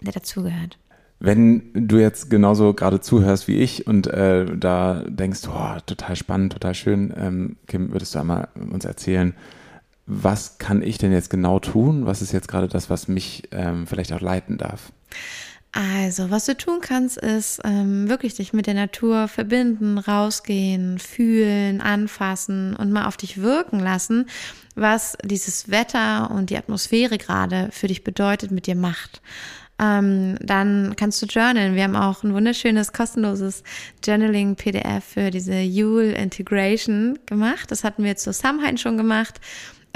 der 0.00 0.12
dazugehört. 0.12 0.78
Wenn 1.18 1.70
du 1.74 1.98
jetzt 1.98 2.28
genauso 2.28 2.74
gerade 2.74 3.00
zuhörst 3.00 3.48
wie 3.48 3.56
ich 3.56 3.86
und 3.86 4.06
äh, 4.06 4.44
da 4.56 5.02
denkst, 5.06 5.40
oh, 5.48 5.78
total 5.86 6.14
spannend, 6.14 6.52
total 6.52 6.74
schön, 6.74 7.12
ähm, 7.16 7.56
Kim, 7.66 7.92
würdest 7.92 8.14
du 8.14 8.18
einmal 8.18 8.48
uns 8.70 8.84
erzählen, 8.84 9.34
was 10.06 10.58
kann 10.58 10.82
ich 10.82 10.98
denn 10.98 11.12
jetzt 11.12 11.30
genau 11.30 11.58
tun? 11.58 12.06
Was 12.06 12.22
ist 12.22 12.32
jetzt 12.32 12.48
gerade 12.48 12.68
das, 12.68 12.90
was 12.90 13.08
mich 13.08 13.48
ähm, 13.50 13.86
vielleicht 13.86 14.12
auch 14.12 14.20
leiten 14.20 14.58
darf? 14.58 14.92
Also, 15.72 16.30
was 16.30 16.46
du 16.46 16.56
tun 16.56 16.78
kannst, 16.80 17.18
ist 17.18 17.60
ähm, 17.64 18.08
wirklich 18.08 18.34
dich 18.34 18.54
mit 18.54 18.66
der 18.66 18.72
Natur 18.72 19.28
verbinden, 19.28 19.98
rausgehen, 19.98 20.98
fühlen, 20.98 21.82
anfassen 21.82 22.74
und 22.74 22.92
mal 22.92 23.06
auf 23.06 23.18
dich 23.18 23.42
wirken 23.42 23.78
lassen, 23.78 24.26
was 24.74 25.18
dieses 25.22 25.70
Wetter 25.70 26.30
und 26.30 26.48
die 26.48 26.56
Atmosphäre 26.56 27.18
gerade 27.18 27.68
für 27.72 27.88
dich 27.88 28.04
bedeutet, 28.04 28.52
mit 28.52 28.66
dir 28.66 28.76
macht. 28.76 29.20
Ähm, 29.78 30.36
dann 30.40 30.94
kannst 30.96 31.20
du 31.20 31.26
journalen. 31.26 31.74
Wir 31.74 31.84
haben 31.84 31.96
auch 31.96 32.22
ein 32.22 32.32
wunderschönes, 32.32 32.92
kostenloses 32.92 33.62
Journaling-PDF 34.04 35.04
für 35.04 35.30
diese 35.30 35.60
Yule 35.60 36.12
Integration 36.12 37.18
gemacht. 37.26 37.70
Das 37.70 37.84
hatten 37.84 38.02
wir 38.02 38.16
zu 38.16 38.32
Samhain 38.32 38.78
schon 38.78 38.96
gemacht. 38.96 39.40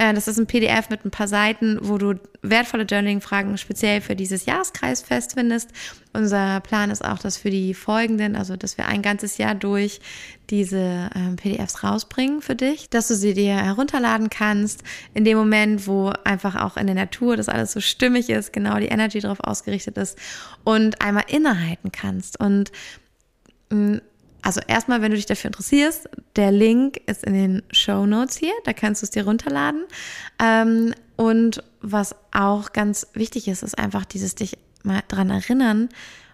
Äh, 0.00 0.14
das 0.14 0.28
ist 0.28 0.38
ein 0.38 0.46
PDF 0.46 0.88
mit 0.88 1.04
ein 1.04 1.10
paar 1.10 1.28
Seiten, 1.28 1.78
wo 1.82 1.98
du 1.98 2.14
wertvolle 2.40 2.84
Journaling-Fragen 2.84 3.58
speziell 3.58 4.00
für 4.00 4.16
dieses 4.16 4.46
Jahreskreisfest 4.46 5.34
findest. 5.34 5.68
Unser 6.14 6.60
Plan 6.60 6.90
ist 6.90 7.04
auch, 7.04 7.18
dass 7.18 7.36
für 7.36 7.50
die 7.50 7.74
folgenden, 7.74 8.34
also 8.34 8.56
dass 8.56 8.78
wir 8.78 8.86
ein 8.86 9.02
ganzes 9.02 9.36
Jahr 9.36 9.54
durch 9.54 10.00
diese 10.48 11.10
ähm, 11.14 11.36
PDFs 11.36 11.84
rausbringen 11.84 12.40
für 12.40 12.54
dich, 12.54 12.88
dass 12.88 13.08
du 13.08 13.14
sie 13.14 13.34
dir 13.34 13.56
herunterladen 13.56 14.30
kannst. 14.30 14.84
In 15.12 15.24
dem 15.26 15.36
Moment, 15.36 15.86
wo 15.86 16.14
einfach 16.24 16.56
auch 16.56 16.78
in 16.78 16.86
der 16.86 16.96
Natur 16.96 17.36
das 17.36 17.50
alles 17.50 17.72
so 17.72 17.80
stimmig 17.80 18.30
ist, 18.30 18.54
genau 18.54 18.78
die 18.78 18.88
Energy 18.88 19.20
darauf 19.20 19.40
ausgerichtet 19.40 19.98
ist 19.98 20.16
und 20.64 21.02
einmal 21.02 21.24
innehalten 21.28 21.92
kannst. 21.92 22.40
Und 22.40 22.72
mh, 23.68 23.96
mm, 23.96 24.00
also 24.42 24.61
erstmal, 24.66 25.03
wenn 25.03 25.11
du 25.11 25.16
dich 25.16 25.26
dafür 25.26 25.48
interessierst, 25.48 26.09
der 26.37 26.53
Link 26.53 27.00
ist 27.07 27.24
in 27.24 27.35
den 27.35 27.62
Show 27.72 28.07
Notes 28.07 28.37
hier, 28.37 28.53
da 28.64 28.72
kannst 28.72 29.03
du 29.03 29.07
es 29.07 29.11
dir 29.11 29.24
runterladen. 29.24 29.85
Ähm, 30.38 30.94
und 31.16 31.62
was 31.81 32.14
auch 32.33 32.72
ganz 32.72 33.07
wichtig 33.14 33.48
ist, 33.48 33.62
ist 33.62 33.79
einfach 33.79 34.05
dieses 34.05 34.35
dich 34.35 34.57
mal 34.83 35.03
dran 35.09 35.31
erinnern, 35.31 35.88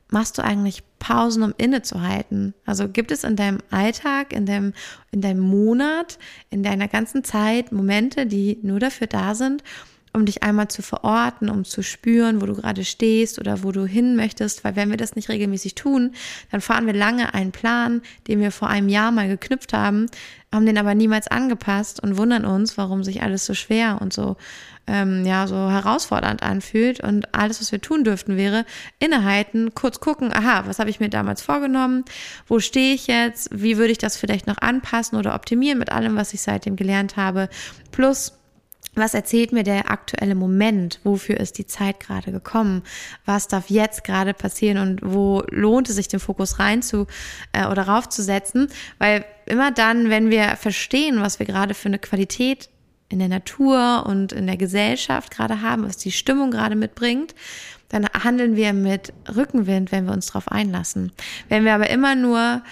machst 0.09 0.38
du 0.38 0.42
eigentlich 0.42 0.83
Pausen, 0.99 1.42
um 1.42 1.55
innezuhalten? 1.57 2.55
Also 2.64 2.88
gibt 2.88 3.11
es 3.11 3.25
in 3.25 3.37
deinem 3.37 3.59
Alltag, 3.71 4.33
in 4.33 4.47
deinem, 4.47 4.73
in 5.11 5.21
deinem 5.21 5.40
Monat, 5.40 6.19
in 6.51 6.62
deiner 6.62 6.88
ganzen 6.88 7.25
Zeit 7.25 7.73
Momente, 7.73 8.27
die 8.27 8.59
nur 8.62 8.79
dafür 8.79 9.07
da 9.07 9.35
sind, 9.35 9.62
um 10.16 10.24
dich 10.24 10.42
einmal 10.42 10.68
zu 10.68 10.83
verorten, 10.83 11.48
um 11.50 11.64
zu 11.64 11.83
spüren, 11.83 12.40
wo 12.40 12.46
du 12.46 12.55
gerade 12.55 12.85
stehst 12.85 13.38
oder 13.38 13.62
wo 13.62 13.70
du 13.70 13.87
hin 13.87 14.16
möchtest, 14.16 14.64
weil 14.64 14.74
wenn 14.74 14.90
wir 14.90 14.96
das 14.96 15.14
nicht 15.14 15.29
regelmäßig 15.29 15.74
tun, 15.74 16.12
dann 16.50 16.61
fahren 16.61 16.87
wir 16.87 16.94
lange 16.94 17.35
einen 17.35 17.52
Plan, 17.52 18.02
den 18.26 18.40
wir 18.40 18.50
vor 18.50 18.68
einem 18.68 18.88
Jahr 18.88 19.12
mal 19.12 19.29
geknüpft 19.29 19.72
haben, 19.72 20.07
haben 20.52 20.66
den 20.66 20.79
aber 20.79 20.94
niemals 20.94 21.29
angepasst 21.29 22.02
und 22.02 22.16
wundern 22.16 22.44
uns, 22.44 22.79
warum 22.79 23.05
sich 23.05 23.22
alles 23.22 23.44
so 23.44 23.55
schwer 23.55 23.98
und 24.00 24.12
so 24.12 24.37
ähm, 24.87 25.26
ja 25.26 25.46
so 25.46 25.70
herausfordernd 25.70 26.42
anfühlt. 26.42 27.00
Und 27.00 27.35
alles, 27.35 27.61
was 27.61 27.72
wir 27.72 27.81
tun 27.81 28.05
dürften, 28.05 28.37
wäre 28.37 28.64
innehalten, 28.98 29.74
kurz 29.74 30.00
gucken, 30.00 30.33
aha, 30.33 30.64
was 30.66 30.79
habe 30.79 30.90
ich 30.90 31.00
mir 31.00 31.11
damals 31.11 31.42
vorgenommen, 31.42 32.05
wo 32.46 32.61
stehe 32.61 32.94
ich 32.94 33.07
jetzt, 33.07 33.48
wie 33.52 33.76
würde 33.76 33.92
ich 33.92 33.98
das 33.98 34.16
vielleicht 34.16 34.46
noch 34.46 34.59
anpassen 34.59 35.18
oder 35.18 35.35
optimieren 35.35 35.79
mit 35.79 35.92
allem, 35.92 36.16
was 36.16 36.33
ich 36.35 36.40
seitdem 36.40 36.76
gelernt 36.76 37.16
habe, 37.16 37.48
plus 37.90 38.36
was 38.97 39.15
erzählt 39.15 39.53
mir 39.53 39.63
der 39.63 39.91
aktuelle 39.91 40.35
Moment? 40.35 41.01
Wofür 41.05 41.39
ist 41.39 41.59
die 41.59 41.67
Zeit 41.67 42.01
gerade 42.01 42.33
gekommen? 42.33 42.83
Was 43.25 43.47
darf 43.47 43.71
jetzt 43.71 44.05
gerade 44.05 44.35
passieren 44.35 44.79
und 44.79 45.01
wo 45.05 45.43
lohnt 45.51 45.89
es 45.89 45.97
sich, 45.97 46.09
den 46.09 46.21
Fokus 46.21 46.59
rein 46.59 46.83
zu 46.83 47.07
äh, 47.53 47.67
oder 47.67 47.83
raufzusetzen? 47.83 48.69
Weil 48.99 49.25
immer 49.45 49.71
dann, 49.71 50.11
wenn 50.11 50.31
wir 50.31 50.57
verstehen, 50.57 51.21
was 51.21 51.39
wir 51.39 51.47
gerade 51.47 51.75
für 51.75 51.89
eine 51.89 51.99
Qualität 51.99 52.71
in 53.09 53.19
der 53.19 53.29
Natur 53.29 54.05
und 54.07 54.33
in 54.33 54.47
der 54.47 54.57
Gesellschaft 54.57 55.31
gerade 55.31 55.63
haben, 55.63 55.85
was 55.85 55.97
die 55.97 56.11
Stimmung 56.11 56.51
gerade 56.51 56.75
mitbringt, 56.75 57.35
dann 57.89 58.07
handeln 58.07 58.57
wir 58.57 58.73
mit 58.73 59.13
Rückenwind, 59.35 59.93
wenn 59.93 60.07
wir 60.07 60.13
uns 60.13 60.27
darauf 60.27 60.51
einlassen. 60.51 61.13
Wenn 61.49 61.65
wir 61.65 61.75
aber 61.75 61.89
immer 61.91 62.15
nur 62.17 62.63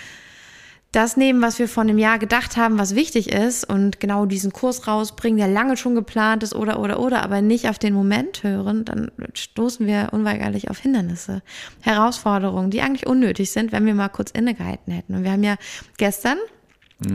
das 0.94 1.16
nehmen, 1.16 1.42
was 1.42 1.58
wir 1.58 1.68
von 1.68 1.86
dem 1.86 1.98
Jahr 1.98 2.18
gedacht 2.18 2.56
haben, 2.56 2.78
was 2.78 2.94
wichtig 2.94 3.32
ist 3.32 3.64
und 3.64 4.00
genau 4.00 4.26
diesen 4.26 4.52
Kurs 4.52 4.86
rausbringen, 4.86 5.38
der 5.38 5.48
lange 5.48 5.76
schon 5.76 5.94
geplant 5.94 6.42
ist 6.42 6.54
oder 6.54 6.78
oder 6.78 7.00
oder, 7.00 7.22
aber 7.22 7.42
nicht 7.42 7.68
auf 7.68 7.78
den 7.78 7.94
Moment 7.94 8.42
hören, 8.42 8.84
dann 8.84 9.10
stoßen 9.34 9.86
wir 9.86 10.08
unweigerlich 10.12 10.70
auf 10.70 10.78
Hindernisse, 10.78 11.42
Herausforderungen, 11.80 12.70
die 12.70 12.80
eigentlich 12.80 13.06
unnötig 13.06 13.50
sind, 13.50 13.72
wenn 13.72 13.86
wir 13.86 13.94
mal 13.94 14.08
kurz 14.08 14.30
innegehalten 14.30 14.92
hätten. 14.92 15.14
Und 15.14 15.24
wir 15.24 15.32
haben 15.32 15.44
ja 15.44 15.56
gestern 15.98 16.38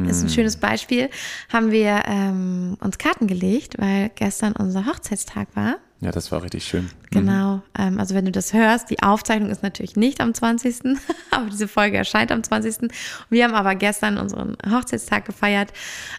ist 0.07 0.23
ein 0.23 0.29
schönes 0.29 0.57
Beispiel. 0.57 1.09
Haben 1.51 1.71
wir 1.71 2.03
ähm, 2.05 2.77
uns 2.79 2.97
Karten 2.97 3.27
gelegt, 3.27 3.75
weil 3.79 4.11
gestern 4.13 4.53
unser 4.53 4.85
Hochzeitstag 4.85 5.47
war. 5.55 5.77
Ja, 6.01 6.11
das 6.11 6.31
war 6.31 6.43
richtig 6.43 6.63
schön. 6.63 6.89
Genau. 7.11 7.55
Mhm. 7.55 7.61
Ähm, 7.77 7.99
also 7.99 8.15
wenn 8.15 8.23
du 8.23 8.31
das 8.31 8.53
hörst, 8.53 8.89
die 8.89 9.01
Aufzeichnung 9.01 9.49
ist 9.49 9.63
natürlich 9.63 9.97
nicht 9.97 10.21
am 10.21 10.33
20., 10.33 10.97
aber 11.31 11.49
diese 11.49 11.67
Folge 11.67 11.97
erscheint 11.97 12.31
am 12.31 12.41
20. 12.41 12.89
Wir 13.29 13.43
haben 13.43 13.53
aber 13.53 13.75
gestern 13.75 14.17
unseren 14.17 14.55
Hochzeitstag 14.69 15.25
gefeiert 15.25 15.73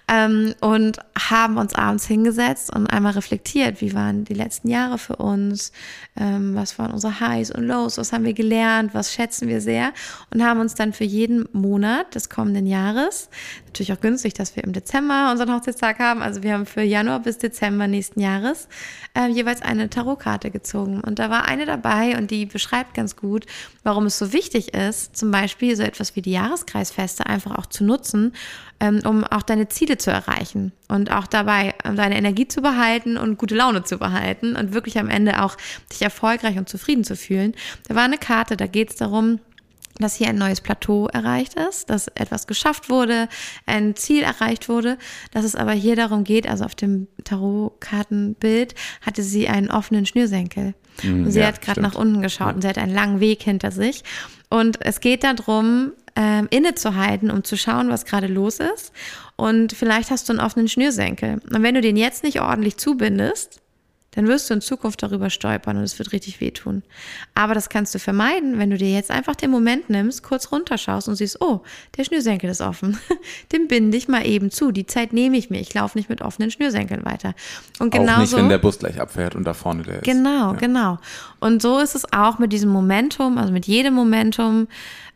ähm, 0.07 0.55
und 0.61 0.99
haben 1.19 1.57
uns 1.57 1.75
abends 1.75 2.07
hingesetzt 2.07 2.75
und 2.75 2.89
einmal 2.89 3.13
reflektiert, 3.13 3.81
wie 3.81 3.95
waren 3.95 4.25
die 4.25 4.35
letzten 4.35 4.69
Jahre 4.69 4.99
für 4.99 5.17
uns, 5.17 5.73
ähm, 6.15 6.55
was 6.55 6.79
waren 6.79 6.93
unsere 6.93 7.21
Highs 7.21 7.51
und 7.51 7.65
Lows, 7.67 7.97
was 7.97 8.13
haben 8.13 8.25
wir 8.25 8.35
gelernt, 8.35 8.93
was 8.93 9.15
schätzen 9.15 9.49
wir 9.49 9.63
sehr 9.63 9.93
und 10.31 10.45
haben 10.45 10.61
uns 10.61 10.75
dann 10.75 10.93
für 10.93 11.05
jeden 11.05 11.49
Monat 11.53 12.15
des 12.15 12.29
kommenden 12.29 12.67
Jahres, 12.67 13.31
natürlich 13.67 13.93
auch 13.95 14.01
günstig, 14.01 14.35
dass 14.35 14.57
wir 14.57 14.65
im 14.65 14.75
Dezember 14.75 15.31
unseren 15.31 15.55
Hochzeitstag 15.55 16.01
haben, 16.01 16.21
also 16.21 16.43
wir 16.43 16.53
haben 16.53 16.67
für 16.67 16.83
Januar 16.83 17.21
bis 17.21 17.39
Dezember 17.39 17.87
nächsten 17.87 18.21
Jahres 18.21 18.69
äh, 19.15 19.29
jeweils 19.29 19.63
eine 19.71 19.91
Tarotkarte 19.91 20.51
gezogen. 20.51 21.01
Und 21.01 21.19
da 21.19 21.31
war 21.31 21.47
eine 21.47 21.67
dabei 21.67 22.17
und 22.17 22.31
die 22.31 22.47
beschreibt 22.47 22.95
ganz 22.95 23.17
gut, 23.17 23.47
warum 23.83 24.07
es 24.07 24.19
so 24.19 24.33
wichtig 24.33 24.75
ist, 24.75 25.17
zum 25.17 25.31
Beispiel 25.31 25.77
so 25.77 25.83
etwas 25.83 26.17
wie 26.17 26.23
die 26.23 26.33
Jahreskreisfeste 26.33 27.27
einfach 27.27 27.57
auch 27.57 27.67
zu 27.67 27.85
nutzen, 27.85 28.33
ähm, 28.81 29.01
um 29.05 29.25
auch 29.25 29.43
deine 29.43 29.69
Ziele 29.69 29.99
zu 29.99 30.11
erreichen 30.11 30.73
und 30.89 31.11
auch 31.13 31.27
dabei 31.27 31.75
ähm, 31.85 31.97
deine 31.97 32.17
Energie 32.17 32.49
zu 32.49 32.63
behalten 32.63 33.17
und 33.17 33.39
gute 33.39 33.55
Laune 33.55 33.85
zu 33.85 33.99
behalten 33.99 34.57
und 34.57 34.73
wirklich 34.73 34.99
am 34.99 35.09
Ende 35.09 35.43
auch 35.43 35.57
dich 35.93 36.03
erfolgreich 36.03 36.59
und 36.59 36.69
zufrieden 36.69 37.05
zu 37.05 37.17
fühlen. 37.17 37.55
Da 37.89 37.95
war 37.95 38.05
eine 38.05 38.19
Karte, 38.19 38.57
da 38.57 38.67
geht 38.67 38.91
es 38.91 38.97
darum, 38.97 39.39
dass 40.01 40.15
hier 40.17 40.29
ein 40.29 40.39
neues 40.39 40.61
Plateau 40.61 41.09
erreicht 41.09 41.55
ist, 41.55 41.91
dass 41.91 42.09
etwas 42.09 42.47
geschafft 42.47 42.89
wurde, 42.89 43.29
ein 43.67 43.97
Ziel 43.97 44.23
erreicht 44.23 44.69
wurde, 44.69 44.99
dass 45.33 45.45
es 45.45 45.55
aber 45.55 45.73
hier 45.73 45.97
darum 45.97 46.25
geht, 46.25 46.49
also 46.49 46.65
auf 46.65 46.75
dem 46.75 47.09
Tarotkartenbild 47.25 48.75
hatte 49.01 49.23
sie 49.23 49.49
einen 49.49 49.71
offenen 49.71 50.07
Schnürsenkel. 50.07 50.75
Mm, 51.03 51.25
und 51.25 51.31
sie 51.31 51.41
ja, 51.41 51.47
hat 51.47 51.61
gerade 51.61 51.81
nach 51.81 51.95
unten 51.95 52.23
geschaut 52.23 52.55
und 52.55 52.63
sie 52.63 52.69
hat 52.69 52.79
einen 52.79 52.95
langen 52.95 53.21
Weg 53.21 53.43
hinter 53.43 53.71
sich. 53.71 54.03
Und 54.49 54.85
es 54.85 55.01
geht 55.01 55.23
darum, 55.25 55.93
ähm, 56.17 56.49
innezuhalten, 56.51 57.31
um 57.31 57.45
zu 57.45 57.57
schauen, 57.57 57.89
was 57.89 58.05
gerade 58.05 58.27
los 58.27 58.59
ist. 58.59 58.93
Und 59.37 59.73
vielleicht 59.73 60.11
hast 60.11 60.29
du 60.29 60.33
einen 60.33 60.41
offenen 60.41 60.69
Schnürsenkel. 60.69 61.41
Und 61.51 61.63
wenn 61.63 61.75
du 61.75 61.81
den 61.81 61.97
jetzt 61.97 62.25
nicht 62.25 62.41
ordentlich 62.41 62.77
zubindest, 62.77 63.61
dann 64.13 64.27
wirst 64.27 64.51
du 64.51 64.55
in 64.55 64.61
Zukunft 64.61 65.03
darüber 65.03 65.31
stolpern 65.31 65.77
und 65.77 65.85
es 65.85 65.99
wird 65.99 66.13
richtig 66.13 66.41
wehtun. 66.41 66.83
Aber 67.35 67.55
das 67.55 67.69
kannst 67.69 67.95
du 67.95 67.99
vermeiden, 67.99 68.59
wenn 68.59 68.71
du 68.71 68.77
dir 68.77 68.93
jetzt 68.93 69.11
einfach 69.11 69.37
den 69.37 69.51
Moment 69.51 69.89
nimmst, 69.89 70.23
kurz 70.23 70.51
runterschaust 70.51 71.09
und 71.09 71.15
siehst, 71.15 71.41
oh, 71.41 71.61
der 71.97 72.05
Schnürsenkel 72.05 72.51
ist 72.51 72.61
offen. 72.61 72.99
Den 73.53 73.69
binde 73.69 73.97
ich 73.97 74.09
mal 74.09 74.27
eben 74.27 74.51
zu. 74.51 74.73
Die 74.73 74.87
Zeit 74.87 75.13
nehme 75.13 75.37
ich 75.37 75.51
mir. 75.51 75.61
Ich 75.61 75.73
laufe 75.75 75.97
nicht 75.97 76.09
mit 76.09 76.23
offenen 76.23 76.51
Schnürsenkeln 76.51 77.05
weiter. 77.05 77.35
Und 77.79 77.93
genau 77.93 78.15
auch 78.15 78.19
nicht, 78.19 78.33
wenn 78.33 78.49
der 78.49 78.59
Bus 78.59 78.79
gleich 78.79 79.01
abfährt 79.01 79.35
und 79.35 79.45
da 79.45 79.55
vorne 79.55 79.83
der 79.83 79.97
ist. 79.97 80.05
Genau, 80.05 80.53
ja. 80.53 80.59
genau. 80.59 80.99
Und 81.39 81.63
so 81.63 81.79
ist 81.79 81.95
es 81.95 82.13
auch 82.13 82.39
mit 82.39 82.53
diesem 82.53 82.71
Momentum, 82.71 83.39
also 83.39 83.53
mit 83.53 83.67
jedem 83.67 83.95
Momentum, 83.95 84.67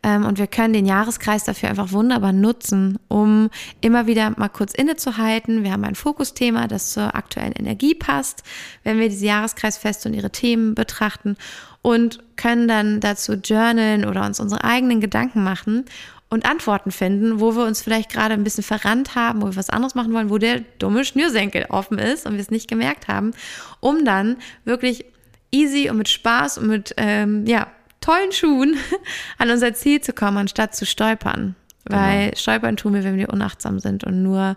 und 0.05 0.38
wir 0.38 0.47
können 0.47 0.75
den 0.75 0.87
Jahreskreis 0.87 1.45
dafür 1.45 1.71
einfach 1.71 1.93
wunderbar 1.93 2.33
nutzen, 2.33 2.99
um 3.09 3.51
immer 3.81 4.07
wieder 4.07 4.35
mal 4.37 4.49
kurz 4.49 4.75
innezuhalten. 4.75 5.64
Wir 5.64 5.73
haben 5.73 5.85
ein 5.85 5.95
Fokusthema, 5.95 6.69
das 6.69 6.93
zur 6.93 7.14
aktuellen 7.14 7.53
Energie 7.53 7.95
passt, 7.95 8.43
wenn 8.83 8.99
wir 8.99 9.09
diese 9.09 9.27
Jahreskreisfeste 9.27 10.09
und 10.09 10.14
ihre 10.14 10.31
Themen 10.31 10.75
betrachten 10.75 11.37
und 11.81 12.21
können 12.37 12.69
dann 12.69 13.01
dazu 13.01 13.35
journalen 13.35 14.05
oder 14.05 14.27
uns 14.27 14.40
unsere 14.40 14.64
eigenen 14.64 15.01
Gedanken 15.01 15.43
machen 15.43 15.85
und 16.31 16.47
Antworten 16.47 16.90
finden, 16.90 17.40
wo 17.40 17.55
wir 17.57 17.64
uns 17.64 17.81
vielleicht 17.81 18.11
gerade 18.11 18.35
ein 18.35 18.45
bisschen 18.45 18.64
verrannt 18.64 19.14
haben, 19.14 19.40
wo 19.40 19.47
wir 19.47 19.57
was 19.57 19.71
anderes 19.71 19.95
machen 19.95 20.12
wollen, 20.12 20.31
wo 20.31 20.38
der 20.38 20.61
dumme 20.79 21.05
Schnürsenkel 21.05 21.67
offen 21.69 21.99
ist 21.99 22.27
und 22.27 22.35
wir 22.35 22.40
es 22.40 22.51
nicht 22.51 22.69
gemerkt 22.69 23.09
haben, 23.09 23.33
um 23.81 24.05
dann 24.05 24.37
wirklich 24.64 25.05
easy 25.51 25.88
und 25.88 25.99
mit 25.99 26.09
Spaß 26.09 26.59
und 26.59 26.67
mit 26.67 26.95
ähm, 26.97 27.47
ja 27.47 27.69
tollen 28.05 28.33
Schuhen 28.33 28.77
an 29.38 29.51
unser 29.51 29.75
Ziel 29.75 30.01
zu 30.01 30.12
kommen, 30.12 30.37
anstatt 30.37 30.75
zu 30.75 30.87
stolpern. 30.87 31.55
Weil 31.87 32.27
genau. 32.27 32.37
stolpern 32.37 32.77
tun 32.77 32.95
wir, 32.95 33.05
wenn 33.05 33.17
wir 33.17 33.31
unachtsam 33.31 33.79
sind 33.79 34.05
und 34.05 34.23
nur, 34.23 34.57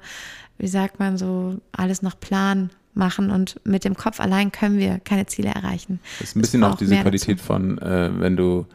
wie 0.58 0.68
sagt 0.68 1.00
man 1.00 1.18
so, 1.18 1.58
alles 1.72 2.02
nach 2.02 2.20
Plan 2.20 2.70
machen 2.94 3.30
und 3.32 3.60
mit 3.64 3.84
dem 3.84 3.96
Kopf 3.96 4.20
allein 4.20 4.52
können 4.52 4.78
wir 4.78 5.00
keine 5.00 5.26
Ziele 5.26 5.50
erreichen. 5.50 6.00
Das 6.20 6.30
ist 6.30 6.36
ein 6.36 6.42
bisschen 6.42 6.64
auch 6.64 6.76
diese 6.76 6.96
Qualität 6.96 7.38
dazu. 7.38 7.46
von, 7.46 7.78
äh, 7.80 8.10
wenn 8.20 8.38
du 8.38 8.66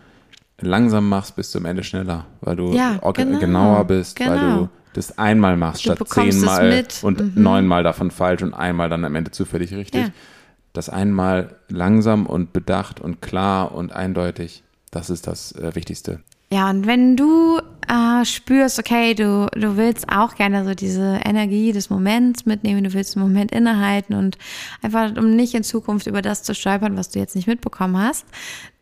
langsam 0.61 1.09
machst, 1.09 1.35
bist 1.35 1.55
du 1.55 1.59
am 1.59 1.65
Ende 1.65 1.83
schneller, 1.83 2.27
weil 2.41 2.57
du 2.57 2.73
ja, 2.73 3.01
genau, 3.15 3.39
genauer 3.39 3.85
bist, 3.85 4.17
genau. 4.17 4.31
weil 4.31 4.39
du 4.39 4.47
genau. 4.47 4.69
das 4.93 5.19
einmal 5.19 5.57
machst 5.57 5.85
du 5.87 5.95
statt 5.95 6.09
zehnmal 6.09 6.85
und 7.03 7.21
mhm. 7.21 7.43
neunmal 7.43 7.83
davon 7.83 8.11
falsch 8.11 8.43
und 8.43 8.55
einmal 8.55 8.89
dann 8.89 9.05
am 9.05 9.15
Ende 9.15 9.31
zufällig 9.33 9.73
richtig. 9.75 10.03
Ja 10.03 10.11
das 10.73 10.89
einmal 10.89 11.57
langsam 11.69 12.27
und 12.27 12.53
bedacht 12.53 13.01
und 13.01 13.21
klar 13.21 13.75
und 13.75 13.93
eindeutig, 13.93 14.63
das 14.91 15.11
ist 15.11 15.27
das 15.27 15.53
äh, 15.53 15.75
Wichtigste. 15.75 16.21
Ja, 16.53 16.69
und 16.69 16.87
wenn 16.87 17.17
du 17.17 17.61
äh, 17.89 18.27
spürst, 18.27 18.79
okay, 18.79 19.15
du, 19.15 19.49
du 19.55 19.79
willst 19.79 20.11
auch 20.11 20.35
gerne 20.35 20.67
so 20.67 20.75
diese 20.75 21.21
Energie 21.25 21.73
des 21.73 21.89
Moments 21.89 22.45
mitnehmen, 22.45 22.85
du 22.85 22.93
willst 22.93 23.17
einen 23.17 23.27
Moment 23.27 23.53
innehalten 23.53 24.15
und 24.15 24.37
einfach, 24.83 25.17
um 25.17 25.35
nicht 25.35 25.55
in 25.55 25.63
Zukunft 25.63 26.07
über 26.07 26.21
das 26.21 26.43
zu 26.43 26.55
stolpern, 26.55 26.95
was 26.99 27.09
du 27.09 27.19
jetzt 27.19 27.37
nicht 27.37 27.47
mitbekommen 27.47 27.97
hast, 27.97 28.27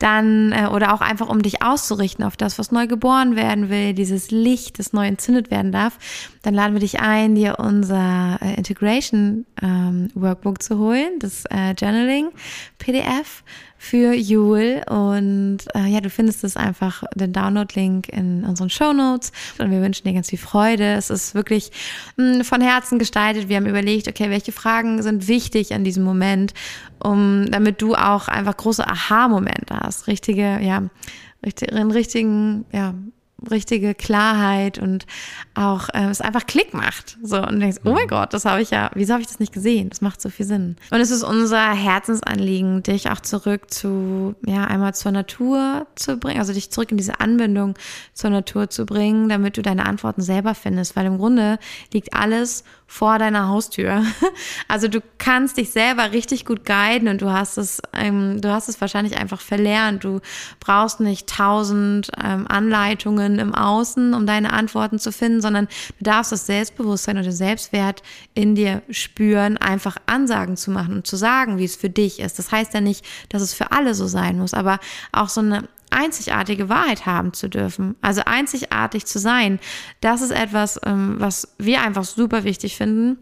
dann 0.00 0.52
äh, 0.52 0.66
oder 0.66 0.92
auch 0.92 1.00
einfach 1.00 1.28
um 1.28 1.42
dich 1.42 1.62
auszurichten 1.62 2.24
auf 2.24 2.36
das, 2.36 2.58
was 2.58 2.72
neu 2.72 2.86
geboren 2.86 3.36
werden 3.36 3.68
will, 3.68 3.92
dieses 3.92 4.30
Licht, 4.30 4.78
das 4.78 4.92
neu 4.92 5.06
entzündet 5.06 5.50
werden 5.50 5.72
darf, 5.72 5.98
dann 6.42 6.54
laden 6.54 6.72
wir 6.72 6.80
dich 6.80 7.00
ein, 7.00 7.34
dir 7.34 7.58
unser 7.58 8.38
äh, 8.42 8.54
Integration 8.54 9.44
ähm, 9.62 10.10
Workbook 10.14 10.62
zu 10.62 10.78
holen, 10.78 11.18
das 11.18 11.44
äh, 11.50 11.72
Journaling 11.78 12.30
PDF 12.78 13.44
für 13.82 14.12
Jule 14.12 14.84
und 14.90 15.58
äh, 15.74 15.86
ja, 15.86 16.02
du 16.02 16.10
findest 16.10 16.44
es 16.44 16.54
einfach 16.54 17.02
den 17.14 17.32
Download-Link 17.32 18.10
in 18.10 18.44
unseren 18.44 18.68
Show 18.68 18.92
Notes 18.92 19.32
und 19.58 19.70
wir 19.70 19.80
wünschen 19.80 20.06
dir 20.06 20.12
ganz 20.12 20.28
viel 20.28 20.38
Freude. 20.38 20.84
Es 20.84 21.08
ist 21.08 21.34
wirklich 21.34 21.70
mh, 22.16 22.34
hm, 22.34 22.44
von 22.44 22.60
Herzen 22.60 22.98
gestaltet. 22.98 23.48
Wir 23.48 23.56
haben 23.56 23.64
überlegt, 23.64 24.06
okay, 24.06 24.28
welche 24.28 24.52
Fragen 24.52 25.02
sind 25.02 25.28
wichtig 25.28 25.72
an 25.72 25.82
diesem 25.82 26.04
Moment, 26.04 26.52
um 27.02 27.50
damit 27.50 27.82
du 27.82 27.94
auch 27.94 28.28
einfach 28.28 28.56
große 28.56 28.86
Aha-Momente 28.86 29.78
hast, 29.78 30.06
richtige, 30.06 30.60
ja, 30.60 30.82
richtig, 31.44 31.72
richtigen, 31.72 32.64
ja, 32.72 32.94
richtige 33.50 33.94
Klarheit 33.94 34.78
und 34.78 35.06
auch 35.54 35.88
äh, 35.94 36.08
es 36.10 36.20
einfach 36.20 36.46
Klick 36.46 36.74
macht. 36.74 37.16
So 37.22 37.38
und 37.38 37.52
du 37.52 37.58
denkst, 37.58 37.78
oh 37.84 37.92
mein 37.92 38.04
mhm. 38.04 38.08
Gott, 38.08 38.34
das 38.34 38.44
habe 38.44 38.60
ich 38.60 38.70
ja, 38.70 38.90
wieso 38.94 39.12
habe 39.12 39.22
ich 39.22 39.28
das 39.28 39.40
nicht 39.40 39.52
gesehen? 39.52 39.88
Das 39.88 40.00
macht 40.00 40.20
so 40.20 40.28
viel 40.28 40.46
Sinn. 40.46 40.76
Und 40.90 41.00
es 41.00 41.10
ist 41.10 41.22
unser 41.22 41.72
Herzensanliegen, 41.72 42.82
dich 42.82 43.10
auch 43.10 43.20
zurück 43.20 43.72
zu, 43.72 44.34
ja, 44.46 44.64
einmal 44.64 44.94
zur 44.94 45.12
Natur 45.12 45.86
zu 45.94 46.16
bringen, 46.18 46.40
also 46.40 46.52
dich 46.52 46.70
zurück 46.70 46.90
in 46.90 46.96
diese 46.96 47.20
Anbindung 47.20 47.74
zur 48.14 48.30
Natur 48.30 48.68
zu 48.70 48.84
bringen, 48.84 49.28
damit 49.28 49.56
du 49.56 49.62
deine 49.62 49.86
Antworten 49.86 50.22
selber 50.22 50.54
findest, 50.54 50.96
weil 50.96 51.06
im 51.06 51.18
Grunde 51.18 51.58
liegt 51.92 52.14
alles 52.14 52.64
vor 52.90 53.20
deiner 53.20 53.46
Haustür. 53.46 54.02
Also 54.68 54.88
du 54.88 55.00
kannst 55.18 55.56
dich 55.56 55.70
selber 55.70 56.12
richtig 56.12 56.44
gut 56.44 56.64
guiden 56.64 57.08
und 57.08 57.20
du 57.22 57.30
hast 57.32 57.58
es, 57.58 57.82
ähm, 57.92 58.40
du 58.40 58.52
hast 58.52 58.68
es 58.68 58.80
wahrscheinlich 58.80 59.16
einfach 59.16 59.40
verlernt. 59.40 60.04
Du 60.04 60.20
brauchst 60.60 61.00
nicht 61.00 61.28
tausend 61.28 62.10
ähm, 62.22 62.46
Anleitungen 62.48 63.38
im 63.38 63.54
Außen, 63.54 64.14
um 64.14 64.26
deine 64.26 64.52
Antworten 64.52 64.98
zu 64.98 65.12
finden, 65.12 65.40
sondern 65.40 65.66
du 65.98 66.04
darfst 66.04 66.30
das 66.30 66.46
Selbstbewusstsein 66.46 67.16
den 67.16 67.32
Selbstwert 67.32 68.02
in 68.34 68.54
dir 68.54 68.82
spüren, 68.90 69.56
einfach 69.56 69.96
Ansagen 70.06 70.56
zu 70.56 70.70
machen 70.70 70.94
und 70.94 71.06
zu 71.06 71.16
sagen, 71.16 71.58
wie 71.58 71.64
es 71.64 71.76
für 71.76 71.90
dich 71.90 72.20
ist. 72.20 72.38
Das 72.38 72.52
heißt 72.52 72.74
ja 72.74 72.80
nicht, 72.80 73.04
dass 73.28 73.42
es 73.42 73.54
für 73.54 73.72
alle 73.72 73.94
so 73.94 74.06
sein 74.06 74.38
muss, 74.38 74.54
aber 74.54 74.78
auch 75.12 75.28
so 75.28 75.40
eine 75.40 75.68
einzigartige 75.90 76.68
Wahrheit 76.68 77.06
haben 77.06 77.32
zu 77.32 77.48
dürfen. 77.48 77.96
Also 78.00 78.22
einzigartig 78.24 79.06
zu 79.06 79.18
sein, 79.18 79.58
das 80.00 80.22
ist 80.22 80.30
etwas, 80.30 80.80
ähm, 80.84 81.16
was 81.18 81.54
wir 81.58 81.82
einfach 81.82 82.04
super 82.04 82.44
wichtig 82.44 82.76
finden 82.76 83.18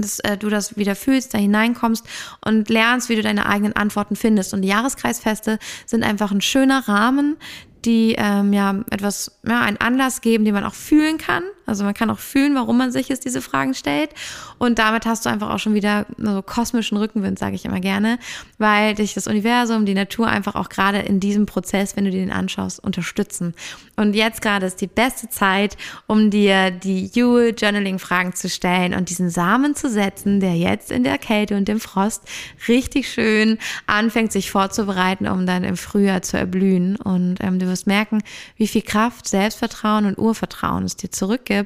dass 0.00 0.20
äh, 0.20 0.36
du 0.36 0.48
das 0.48 0.76
wieder 0.76 0.94
fühlst, 0.94 1.34
da 1.34 1.38
hineinkommst 1.38 2.06
und 2.44 2.68
lernst, 2.68 3.08
wie 3.08 3.16
du 3.16 3.22
deine 3.22 3.46
eigenen 3.46 3.74
Antworten 3.74 4.16
findest. 4.16 4.54
Und 4.54 4.62
die 4.62 4.68
Jahreskreisfeste 4.68 5.58
sind 5.86 6.04
einfach 6.04 6.30
ein 6.30 6.40
schöner 6.40 6.88
Rahmen, 6.88 7.36
die 7.84 8.14
ähm, 8.16 8.52
ja 8.52 8.84
etwas, 8.90 9.40
ja, 9.46 9.60
einen 9.60 9.78
Anlass 9.78 10.20
geben, 10.20 10.44
den 10.44 10.54
man 10.54 10.64
auch 10.64 10.74
fühlen 10.74 11.18
kann. 11.18 11.42
Also 11.68 11.84
man 11.84 11.94
kann 11.94 12.10
auch 12.10 12.18
fühlen, 12.18 12.54
warum 12.54 12.78
man 12.78 12.90
sich 12.90 13.08
jetzt 13.08 13.24
diese 13.24 13.42
Fragen 13.42 13.74
stellt. 13.74 14.10
Und 14.58 14.78
damit 14.78 15.06
hast 15.06 15.26
du 15.26 15.30
einfach 15.30 15.50
auch 15.50 15.58
schon 15.58 15.74
wieder 15.74 16.06
so 16.16 16.42
kosmischen 16.42 16.96
Rückenwind, 16.96 17.38
sage 17.38 17.54
ich 17.54 17.64
immer 17.64 17.80
gerne, 17.80 18.18
weil 18.58 18.94
dich 18.94 19.14
das 19.14 19.26
Universum, 19.26 19.86
die 19.86 19.94
Natur 19.94 20.26
einfach 20.28 20.54
auch 20.54 20.68
gerade 20.68 20.98
in 20.98 21.20
diesem 21.20 21.46
Prozess, 21.46 21.96
wenn 21.96 22.04
du 22.04 22.10
dir 22.10 22.20
den 22.20 22.32
anschaust, 22.32 22.82
unterstützen. 22.82 23.54
Und 23.96 24.14
jetzt 24.14 24.42
gerade 24.42 24.66
ist 24.66 24.80
die 24.80 24.86
beste 24.86 25.28
Zeit, 25.28 25.76
um 26.06 26.30
dir 26.30 26.70
die 26.70 27.10
Yule 27.14 27.50
Journaling 27.50 27.98
Fragen 27.98 28.34
zu 28.34 28.48
stellen 28.48 28.94
und 28.94 29.10
diesen 29.10 29.28
Samen 29.30 29.74
zu 29.74 29.90
setzen, 29.90 30.40
der 30.40 30.56
jetzt 30.56 30.90
in 30.90 31.04
der 31.04 31.18
Kälte 31.18 31.56
und 31.56 31.68
dem 31.68 31.80
Frost 31.80 32.22
richtig 32.68 33.10
schön 33.10 33.58
anfängt, 33.86 34.32
sich 34.32 34.50
vorzubereiten, 34.50 35.26
um 35.26 35.46
dann 35.46 35.64
im 35.64 35.76
Frühjahr 35.76 36.22
zu 36.22 36.36
erblühen. 36.36 36.96
Und 36.96 37.38
ähm, 37.40 37.58
du 37.58 37.66
wirst 37.66 37.86
merken, 37.86 38.22
wie 38.56 38.68
viel 38.68 38.82
Kraft, 38.82 39.28
Selbstvertrauen 39.28 40.06
und 40.06 40.18
Urvertrauen 40.18 40.84
es 40.84 40.96
dir 40.96 41.10
zurückgibt, 41.10 41.57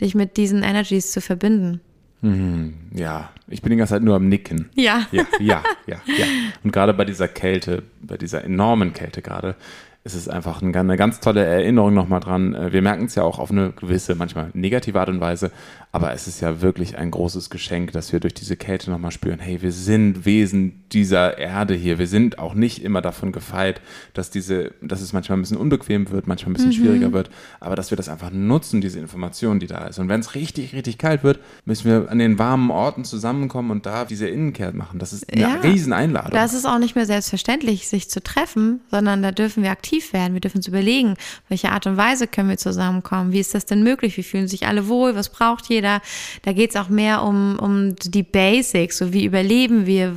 dich 0.00 0.14
mit 0.14 0.36
diesen 0.36 0.62
Energies 0.62 1.12
zu 1.12 1.20
verbinden. 1.20 1.80
Mhm, 2.22 2.74
ja, 2.94 3.30
ich 3.48 3.62
bin 3.62 3.70
die 3.70 3.76
ganze 3.76 3.94
Zeit 3.94 4.02
nur 4.02 4.14
am 4.14 4.28
Nicken. 4.28 4.68
Ja. 4.74 5.06
Ja, 5.10 5.24
ja, 5.38 5.62
ja, 5.86 6.00
ja. 6.06 6.26
Und 6.62 6.72
gerade 6.72 6.92
bei 6.92 7.04
dieser 7.04 7.28
Kälte, 7.28 7.82
bei 8.02 8.18
dieser 8.18 8.44
enormen 8.44 8.92
Kälte 8.92 9.22
gerade, 9.22 9.56
es 10.02 10.14
ist 10.14 10.28
einfach 10.28 10.62
eine 10.62 10.96
ganz 10.96 11.20
tolle 11.20 11.44
Erinnerung 11.44 11.92
nochmal 11.92 12.20
dran. 12.20 12.54
Äh, 12.54 12.72
wir 12.72 12.80
merken 12.80 13.04
es 13.04 13.16
ja 13.16 13.22
auch 13.22 13.38
auf 13.38 13.50
eine 13.50 13.72
gewisse, 13.72 14.14
manchmal 14.14 14.50
negative 14.54 14.98
Art 14.98 15.10
und 15.10 15.20
Weise, 15.20 15.50
aber 15.92 16.12
es 16.14 16.26
ist 16.26 16.40
ja 16.40 16.62
wirklich 16.62 16.96
ein 16.96 17.10
großes 17.10 17.50
Geschenk, 17.50 17.92
dass 17.92 18.12
wir 18.12 18.20
durch 18.20 18.32
diese 18.32 18.56
Kälte 18.56 18.90
nochmal 18.90 19.10
spüren, 19.10 19.40
hey, 19.40 19.60
wir 19.60 19.72
sind 19.72 20.24
Wesen 20.24 20.84
dieser 20.92 21.36
Erde 21.36 21.74
hier. 21.74 21.98
Wir 21.98 22.06
sind 22.06 22.38
auch 22.38 22.54
nicht 22.54 22.82
immer 22.82 23.02
davon 23.02 23.30
gefeit, 23.30 23.82
dass 24.14 24.30
diese, 24.30 24.72
dass 24.80 25.02
es 25.02 25.12
manchmal 25.12 25.36
ein 25.36 25.42
bisschen 25.42 25.58
unbequem 25.58 26.10
wird, 26.10 26.26
manchmal 26.26 26.50
ein 26.50 26.54
bisschen 26.54 26.70
mhm. 26.70 26.74
schwieriger 26.74 27.12
wird, 27.12 27.30
aber 27.58 27.76
dass 27.76 27.90
wir 27.90 27.96
das 27.96 28.08
einfach 28.08 28.30
nutzen, 28.30 28.80
diese 28.80 29.00
Information, 29.00 29.58
die 29.58 29.66
da 29.66 29.86
ist. 29.86 29.98
Und 29.98 30.08
wenn 30.08 30.20
es 30.20 30.34
richtig, 30.34 30.72
richtig 30.72 30.96
kalt 30.96 31.24
wird, 31.24 31.40
müssen 31.66 31.84
wir 31.90 32.10
an 32.10 32.18
den 32.18 32.38
warmen 32.38 32.70
Orten 32.70 33.04
zusammenkommen 33.04 33.70
und 33.70 33.84
da 33.84 34.06
diese 34.06 34.28
Innenkehr 34.28 34.72
machen. 34.72 34.98
Das 34.98 35.12
ist 35.12 35.30
eine 35.30 35.42
ja, 35.42 35.54
Rieseneinladung. 35.56 36.32
Das 36.32 36.54
ist 36.54 36.64
auch 36.64 36.78
nicht 36.78 36.94
mehr 36.94 37.06
selbstverständlich, 37.06 37.88
sich 37.88 38.08
zu 38.08 38.22
treffen, 38.22 38.80
sondern 38.90 39.22
da 39.22 39.32
dürfen 39.32 39.62
wir 39.62 39.70
aktiv 39.70 39.89
aktiv 39.90 40.12
werden. 40.12 40.34
Wir 40.34 40.40
dürfen 40.40 40.58
uns 40.58 40.68
überlegen, 40.68 41.16
welche 41.48 41.72
Art 41.72 41.86
und 41.86 41.96
Weise 41.96 42.28
können 42.28 42.48
wir 42.48 42.58
zusammenkommen. 42.58 43.32
Wie 43.32 43.40
ist 43.40 43.54
das 43.54 43.66
denn 43.66 43.82
möglich? 43.82 44.16
Wie 44.16 44.22
fühlen 44.22 44.46
sich 44.46 44.66
alle 44.66 44.86
wohl? 44.86 45.16
Was 45.16 45.30
braucht 45.30 45.68
jeder? 45.68 46.00
Da 46.42 46.52
geht 46.52 46.70
es 46.70 46.76
auch 46.76 46.88
mehr 46.88 47.22
um, 47.22 47.58
um 47.58 47.96
die 47.96 48.22
Basics. 48.22 48.98
So 48.98 49.12
wie 49.12 49.24
überleben 49.24 49.86
wir? 49.86 50.14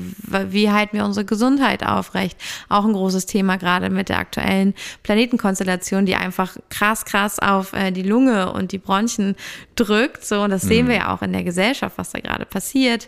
Wie 0.50 0.70
halten 0.70 0.98
wir 0.98 1.06
unsere 1.06 1.26
Gesundheit 1.26 1.84
aufrecht? 1.84 2.38
Auch 2.70 2.86
ein 2.86 2.94
großes 2.94 3.26
Thema 3.26 3.58
gerade 3.58 3.90
mit 3.90 4.10
der 4.10 4.20
aktuellen 4.20 4.76
Planetenkonstellation, 5.02 6.06
die 6.06 6.16
einfach 6.16 6.56
krass, 6.70 7.06
krass 7.06 7.40
auf 7.40 7.74
äh, 7.74 7.92
die 7.92 8.04
Lunge 8.04 8.52
und 8.54 8.72
die 8.72 8.78
Bronchien 8.78 9.36
drückt. 9.76 10.24
So, 10.24 10.42
und 10.42 10.52
das 10.52 10.62
sehen 10.62 10.86
mhm. 10.86 10.90
wir 10.90 10.96
ja 10.98 11.16
auch 11.16 11.24
in 11.24 11.34
der 11.34 11.44
Gesellschaft, 11.44 11.98
was 11.98 12.12
da 12.12 12.20
gerade 12.20 12.46
passiert. 12.46 13.08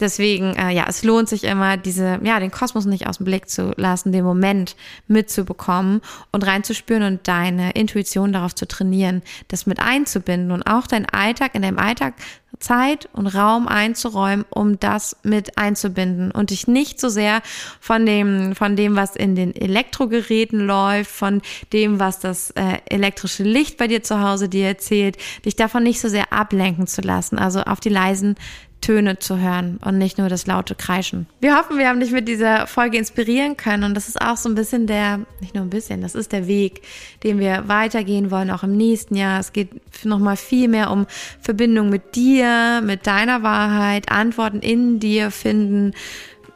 Deswegen, 0.00 0.54
äh, 0.56 0.70
ja, 0.70 0.86
es 0.88 1.04
lohnt 1.04 1.28
sich 1.28 1.44
immer, 1.44 1.76
diese, 1.76 2.18
ja, 2.22 2.40
den 2.40 2.50
Kosmos 2.50 2.84
nicht 2.84 3.06
aus 3.06 3.18
dem 3.18 3.26
Blick 3.26 3.48
zu 3.48 3.72
lassen, 3.76 4.10
den 4.10 4.24
Moment 4.24 4.74
mitzubekommen 5.06 6.00
und 6.32 6.44
reinzuspüren 6.44 7.04
und 7.04 7.28
deine 7.28 7.72
Intuition 7.72 8.32
darauf 8.32 8.54
zu 8.54 8.66
trainieren, 8.66 9.22
das 9.48 9.66
mit 9.66 9.78
einzubinden 9.78 10.50
und 10.50 10.64
auch 10.64 10.88
deinen 10.88 11.06
Alltag 11.06 11.54
in 11.54 11.62
deinem 11.62 11.78
Alltag 11.78 12.14
Zeit 12.58 13.08
und 13.12 13.26
Raum 13.26 13.68
einzuräumen, 13.68 14.44
um 14.50 14.78
das 14.80 15.16
mit 15.22 15.58
einzubinden 15.58 16.30
und 16.30 16.50
dich 16.50 16.66
nicht 16.66 17.00
so 17.00 17.08
sehr 17.08 17.42
von 17.80 18.06
dem, 18.06 18.54
von 18.54 18.76
dem, 18.76 18.96
was 18.96 19.16
in 19.16 19.34
den 19.34 19.54
Elektrogeräten 19.54 20.60
läuft, 20.60 21.10
von 21.10 21.42
dem, 21.72 22.00
was 22.00 22.18
das 22.18 22.50
äh, 22.52 22.78
elektrische 22.86 23.42
Licht 23.42 23.76
bei 23.76 23.86
dir 23.86 24.02
zu 24.02 24.20
Hause 24.20 24.48
dir 24.48 24.66
erzählt, 24.66 25.16
dich 25.44 25.56
davon 25.56 25.82
nicht 25.82 26.00
so 26.00 26.08
sehr 26.08 26.32
ablenken 26.32 26.86
zu 26.86 27.00
lassen. 27.02 27.38
Also 27.38 27.60
auf 27.62 27.80
die 27.80 27.90
leisen 27.90 28.36
Töne 28.84 29.18
zu 29.18 29.38
hören 29.40 29.78
und 29.82 29.96
nicht 29.96 30.18
nur 30.18 30.28
das 30.28 30.46
laute 30.46 30.74
Kreischen. 30.74 31.26
Wir 31.40 31.56
hoffen, 31.56 31.78
wir 31.78 31.88
haben 31.88 32.00
dich 32.00 32.10
mit 32.10 32.28
dieser 32.28 32.66
Folge 32.66 32.98
inspirieren 32.98 33.56
können 33.56 33.82
und 33.84 33.94
das 33.94 34.08
ist 34.08 34.20
auch 34.20 34.36
so 34.36 34.46
ein 34.50 34.54
bisschen 34.54 34.86
der, 34.86 35.20
nicht 35.40 35.54
nur 35.54 35.64
ein 35.64 35.70
bisschen, 35.70 36.02
das 36.02 36.14
ist 36.14 36.32
der 36.32 36.46
Weg, 36.46 36.82
den 37.22 37.38
wir 37.38 37.66
weitergehen 37.66 38.30
wollen, 38.30 38.50
auch 38.50 38.62
im 38.62 38.76
nächsten 38.76 39.16
Jahr. 39.16 39.40
Es 39.40 39.54
geht 39.54 39.70
nochmal 40.04 40.36
viel 40.36 40.68
mehr 40.68 40.90
um 40.90 41.06
Verbindung 41.40 41.88
mit 41.88 42.14
dir, 42.14 42.82
mit 42.84 43.06
deiner 43.06 43.42
Wahrheit, 43.42 44.10
Antworten 44.10 44.60
in 44.60 45.00
dir 45.00 45.30
finden, 45.30 45.94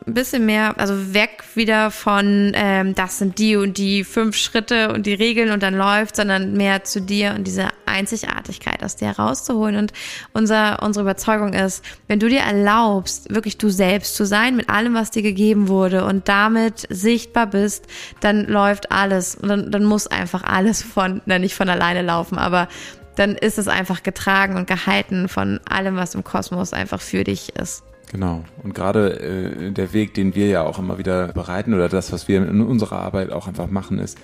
ein 0.09 0.15
bisschen 0.15 0.47
mehr, 0.47 0.75
also 0.79 1.15
weg 1.15 1.45
wieder 1.55 1.91
von, 1.91 2.53
ähm, 2.55 2.95
das 2.95 3.19
sind 3.19 3.39
die 3.39 3.57
und 3.57 3.79
die 3.79 4.05
fünf 4.05 4.37
Schritte 4.37 4.93
und 4.93 5.07
die 5.07 5.15
Regeln 5.15 5.51
und 5.53 5.63
dann 5.63 5.75
läuft, 5.75 6.17
sondern 6.17 6.55
mehr 6.55 6.85
zu 6.85 7.01
dir 7.01 7.35
und 7.37 7.45
diese 7.45 7.69
Einzigartigkeit 7.87 8.83
aus 8.83 8.97
dir 8.97 9.11
rauszuholen. 9.11 9.77
Und 9.77 9.93
unser, 10.33 10.83
unsere 10.83 11.03
Überzeugung 11.03 11.53
ist, 11.53 11.85
wenn 12.09 12.19
du 12.19 12.29
dir 12.29 12.41
erlaubst, 12.41 13.33
wirklich 13.33 13.59
du 13.59 13.69
selbst 13.69 14.17
zu 14.17 14.25
sein 14.25 14.57
mit 14.57 14.71
allem, 14.71 14.95
was 14.95 15.11
dir 15.11 15.23
gegeben 15.23 15.69
wurde 15.69 16.05
und 16.05 16.29
damit 16.29 16.87
sichtbar 16.89 17.47
bist, 17.47 17.87
dann 18.21 18.47
läuft 18.47 18.91
alles 18.91 19.35
und 19.35 19.49
dann, 19.49 19.71
dann 19.71 19.85
muss 19.85 20.07
einfach 20.07 20.43
alles 20.43 20.83
von, 20.83 21.21
na, 21.27 21.39
nicht 21.39 21.55
von 21.55 21.69
alleine 21.69 22.03
laufen, 22.03 22.39
aber 22.39 22.69
dann 23.17 23.35
ist 23.35 23.59
es 23.59 23.69
einfach 23.69 24.03
getragen 24.03 24.57
und 24.57 24.67
gehalten 24.67 25.29
von 25.29 25.61
allem, 25.69 25.97
was 25.97 26.15
im 26.15 26.25
Kosmos 26.25 26.73
einfach 26.73 27.01
für 27.01 27.25
dich 27.25 27.55
ist. 27.57 27.83
Genau. 28.11 28.45
Und 28.63 28.75
gerade 28.75 29.21
äh, 29.21 29.71
der 29.71 29.93
Weg, 29.93 30.15
den 30.15 30.35
wir 30.35 30.49
ja 30.49 30.63
auch 30.63 30.79
immer 30.79 30.99
wieder 30.99 31.29
bereiten 31.29 31.75
oder 31.75 31.89
das, 31.89 32.13
was 32.13 32.27
wir 32.27 32.39
in 32.39 32.63
unserer 32.63 33.01
Arbeit 33.01 33.31
auch 33.31 33.47
einfach 33.47 33.71
machen, 33.71 33.99
ist, 33.99 34.19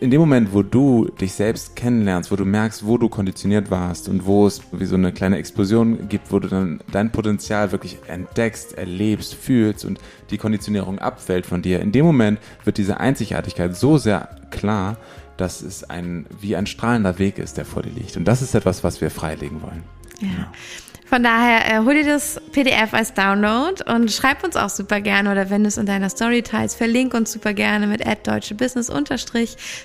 in 0.00 0.10
dem 0.10 0.20
Moment, 0.20 0.54
wo 0.54 0.62
du 0.62 1.10
dich 1.20 1.34
selbst 1.34 1.76
kennenlernst, 1.76 2.30
wo 2.30 2.36
du 2.36 2.44
merkst, 2.44 2.86
wo 2.86 2.96
du 2.96 3.08
konditioniert 3.08 3.70
warst 3.70 4.08
und 4.08 4.24
wo 4.24 4.46
es 4.46 4.62
wie 4.72 4.86
so 4.86 4.94
eine 4.94 5.12
kleine 5.12 5.36
Explosion 5.36 6.08
gibt, 6.08 6.32
wo 6.32 6.38
du 6.38 6.48
dann 6.48 6.80
dein 6.90 7.12
Potenzial 7.12 7.70
wirklich 7.72 7.98
entdeckst, 8.06 8.78
erlebst, 8.78 9.34
fühlst 9.34 9.84
und 9.84 9.98
die 10.30 10.38
Konditionierung 10.38 10.98
abfällt 10.98 11.44
von 11.44 11.60
dir, 11.60 11.80
in 11.80 11.92
dem 11.92 12.06
Moment 12.06 12.38
wird 12.64 12.78
diese 12.78 13.00
Einzigartigkeit 13.00 13.76
so 13.76 13.98
sehr 13.98 14.30
klar, 14.50 14.96
dass 15.36 15.62
es 15.62 15.84
ein, 15.84 16.26
wie 16.40 16.56
ein 16.56 16.66
strahlender 16.66 17.18
Weg 17.18 17.38
ist, 17.38 17.56
der 17.56 17.64
vor 17.64 17.82
dir 17.82 17.92
liegt. 17.92 18.16
Und 18.16 18.24
das 18.24 18.42
ist 18.42 18.54
etwas, 18.54 18.84
was 18.84 19.00
wir 19.00 19.10
freilegen 19.10 19.62
wollen. 19.62 19.82
Ja. 20.20 20.28
Genau. 20.28 20.48
Von 21.10 21.24
daher 21.24 21.68
äh, 21.68 21.84
hol 21.84 21.94
dir 21.94 22.04
das 22.04 22.40
PDF 22.52 22.94
als 22.94 23.14
Download 23.14 23.82
und 23.92 24.12
schreib 24.12 24.44
uns 24.44 24.54
auch 24.54 24.68
super 24.68 25.00
gerne 25.00 25.32
oder 25.32 25.50
wenn 25.50 25.64
du 25.64 25.68
es 25.68 25.76
in 25.76 25.84
deiner 25.84 26.08
Story 26.08 26.42
teilst, 26.42 26.76
verlink 26.76 27.14
uns 27.14 27.32
super 27.32 27.52
gerne 27.52 27.88
mit 27.88 28.06
deutschebusiness. 28.06 28.92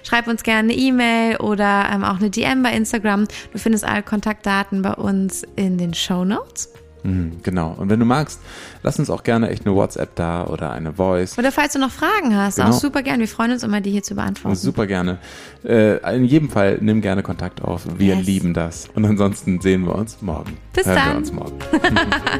Schreib 0.04 0.28
uns 0.28 0.44
gerne 0.44 0.72
eine 0.72 0.80
E-Mail 0.80 1.38
oder 1.38 1.90
ähm, 1.92 2.04
auch 2.04 2.18
eine 2.18 2.30
DM 2.30 2.62
bei 2.62 2.74
Instagram. 2.74 3.28
Du 3.52 3.58
findest 3.58 3.86
alle 3.86 4.04
Kontaktdaten 4.04 4.84
bei 4.84 4.94
uns 4.94 5.42
in 5.56 5.80
den 5.80 5.96
Show 5.96 6.26
Notes. 6.26 6.70
Mhm, 7.06 7.32
genau. 7.44 7.76
Und 7.78 7.90
wenn 7.90 8.00
du 8.00 8.06
magst, 8.06 8.40
lass 8.84 8.98
uns 9.00 9.10
auch 9.10 9.24
gerne 9.24 9.50
echt 9.50 9.66
eine 9.66 9.76
WhatsApp 9.76 10.16
da 10.16 10.46
oder 10.48 10.72
eine 10.72 10.94
Voice. 10.94 11.38
Oder 11.38 11.52
falls 11.52 11.74
du 11.74 11.80
noch 11.80 11.92
Fragen 11.92 12.36
hast, 12.36 12.56
genau. 12.56 12.70
auch 12.70 12.74
super 12.74 13.04
gerne. 13.04 13.20
Wir 13.20 13.28
freuen 13.28 13.52
uns 13.52 13.64
immer, 13.64 13.82
die 13.82 13.92
hier 13.92 14.04
zu 14.04 14.16
beantworten. 14.16 14.56
Super 14.56 14.88
gerne. 14.88 15.20
Äh, 15.64 16.16
in 16.16 16.26
jedem 16.26 16.50
Fall 16.50 16.80
nimm 16.82 17.02
gerne 17.02 17.24
Kontakt 17.24 17.62
auf. 17.62 17.88
Wir 17.98 18.16
yes. 18.16 18.26
lieben 18.26 18.54
das. 18.54 18.90
Und 18.96 19.06
ansonsten 19.06 19.62
sehen 19.62 19.86
wir 19.86 19.96
uns 19.96 20.22
morgen. 20.22 20.58
Bis 20.74 20.86
Hören 20.88 20.96
dann. 20.96 21.12
Wir 21.12 21.18
uns 21.18 21.32
morgen. 21.32 21.60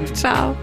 Ciao. 0.14 0.56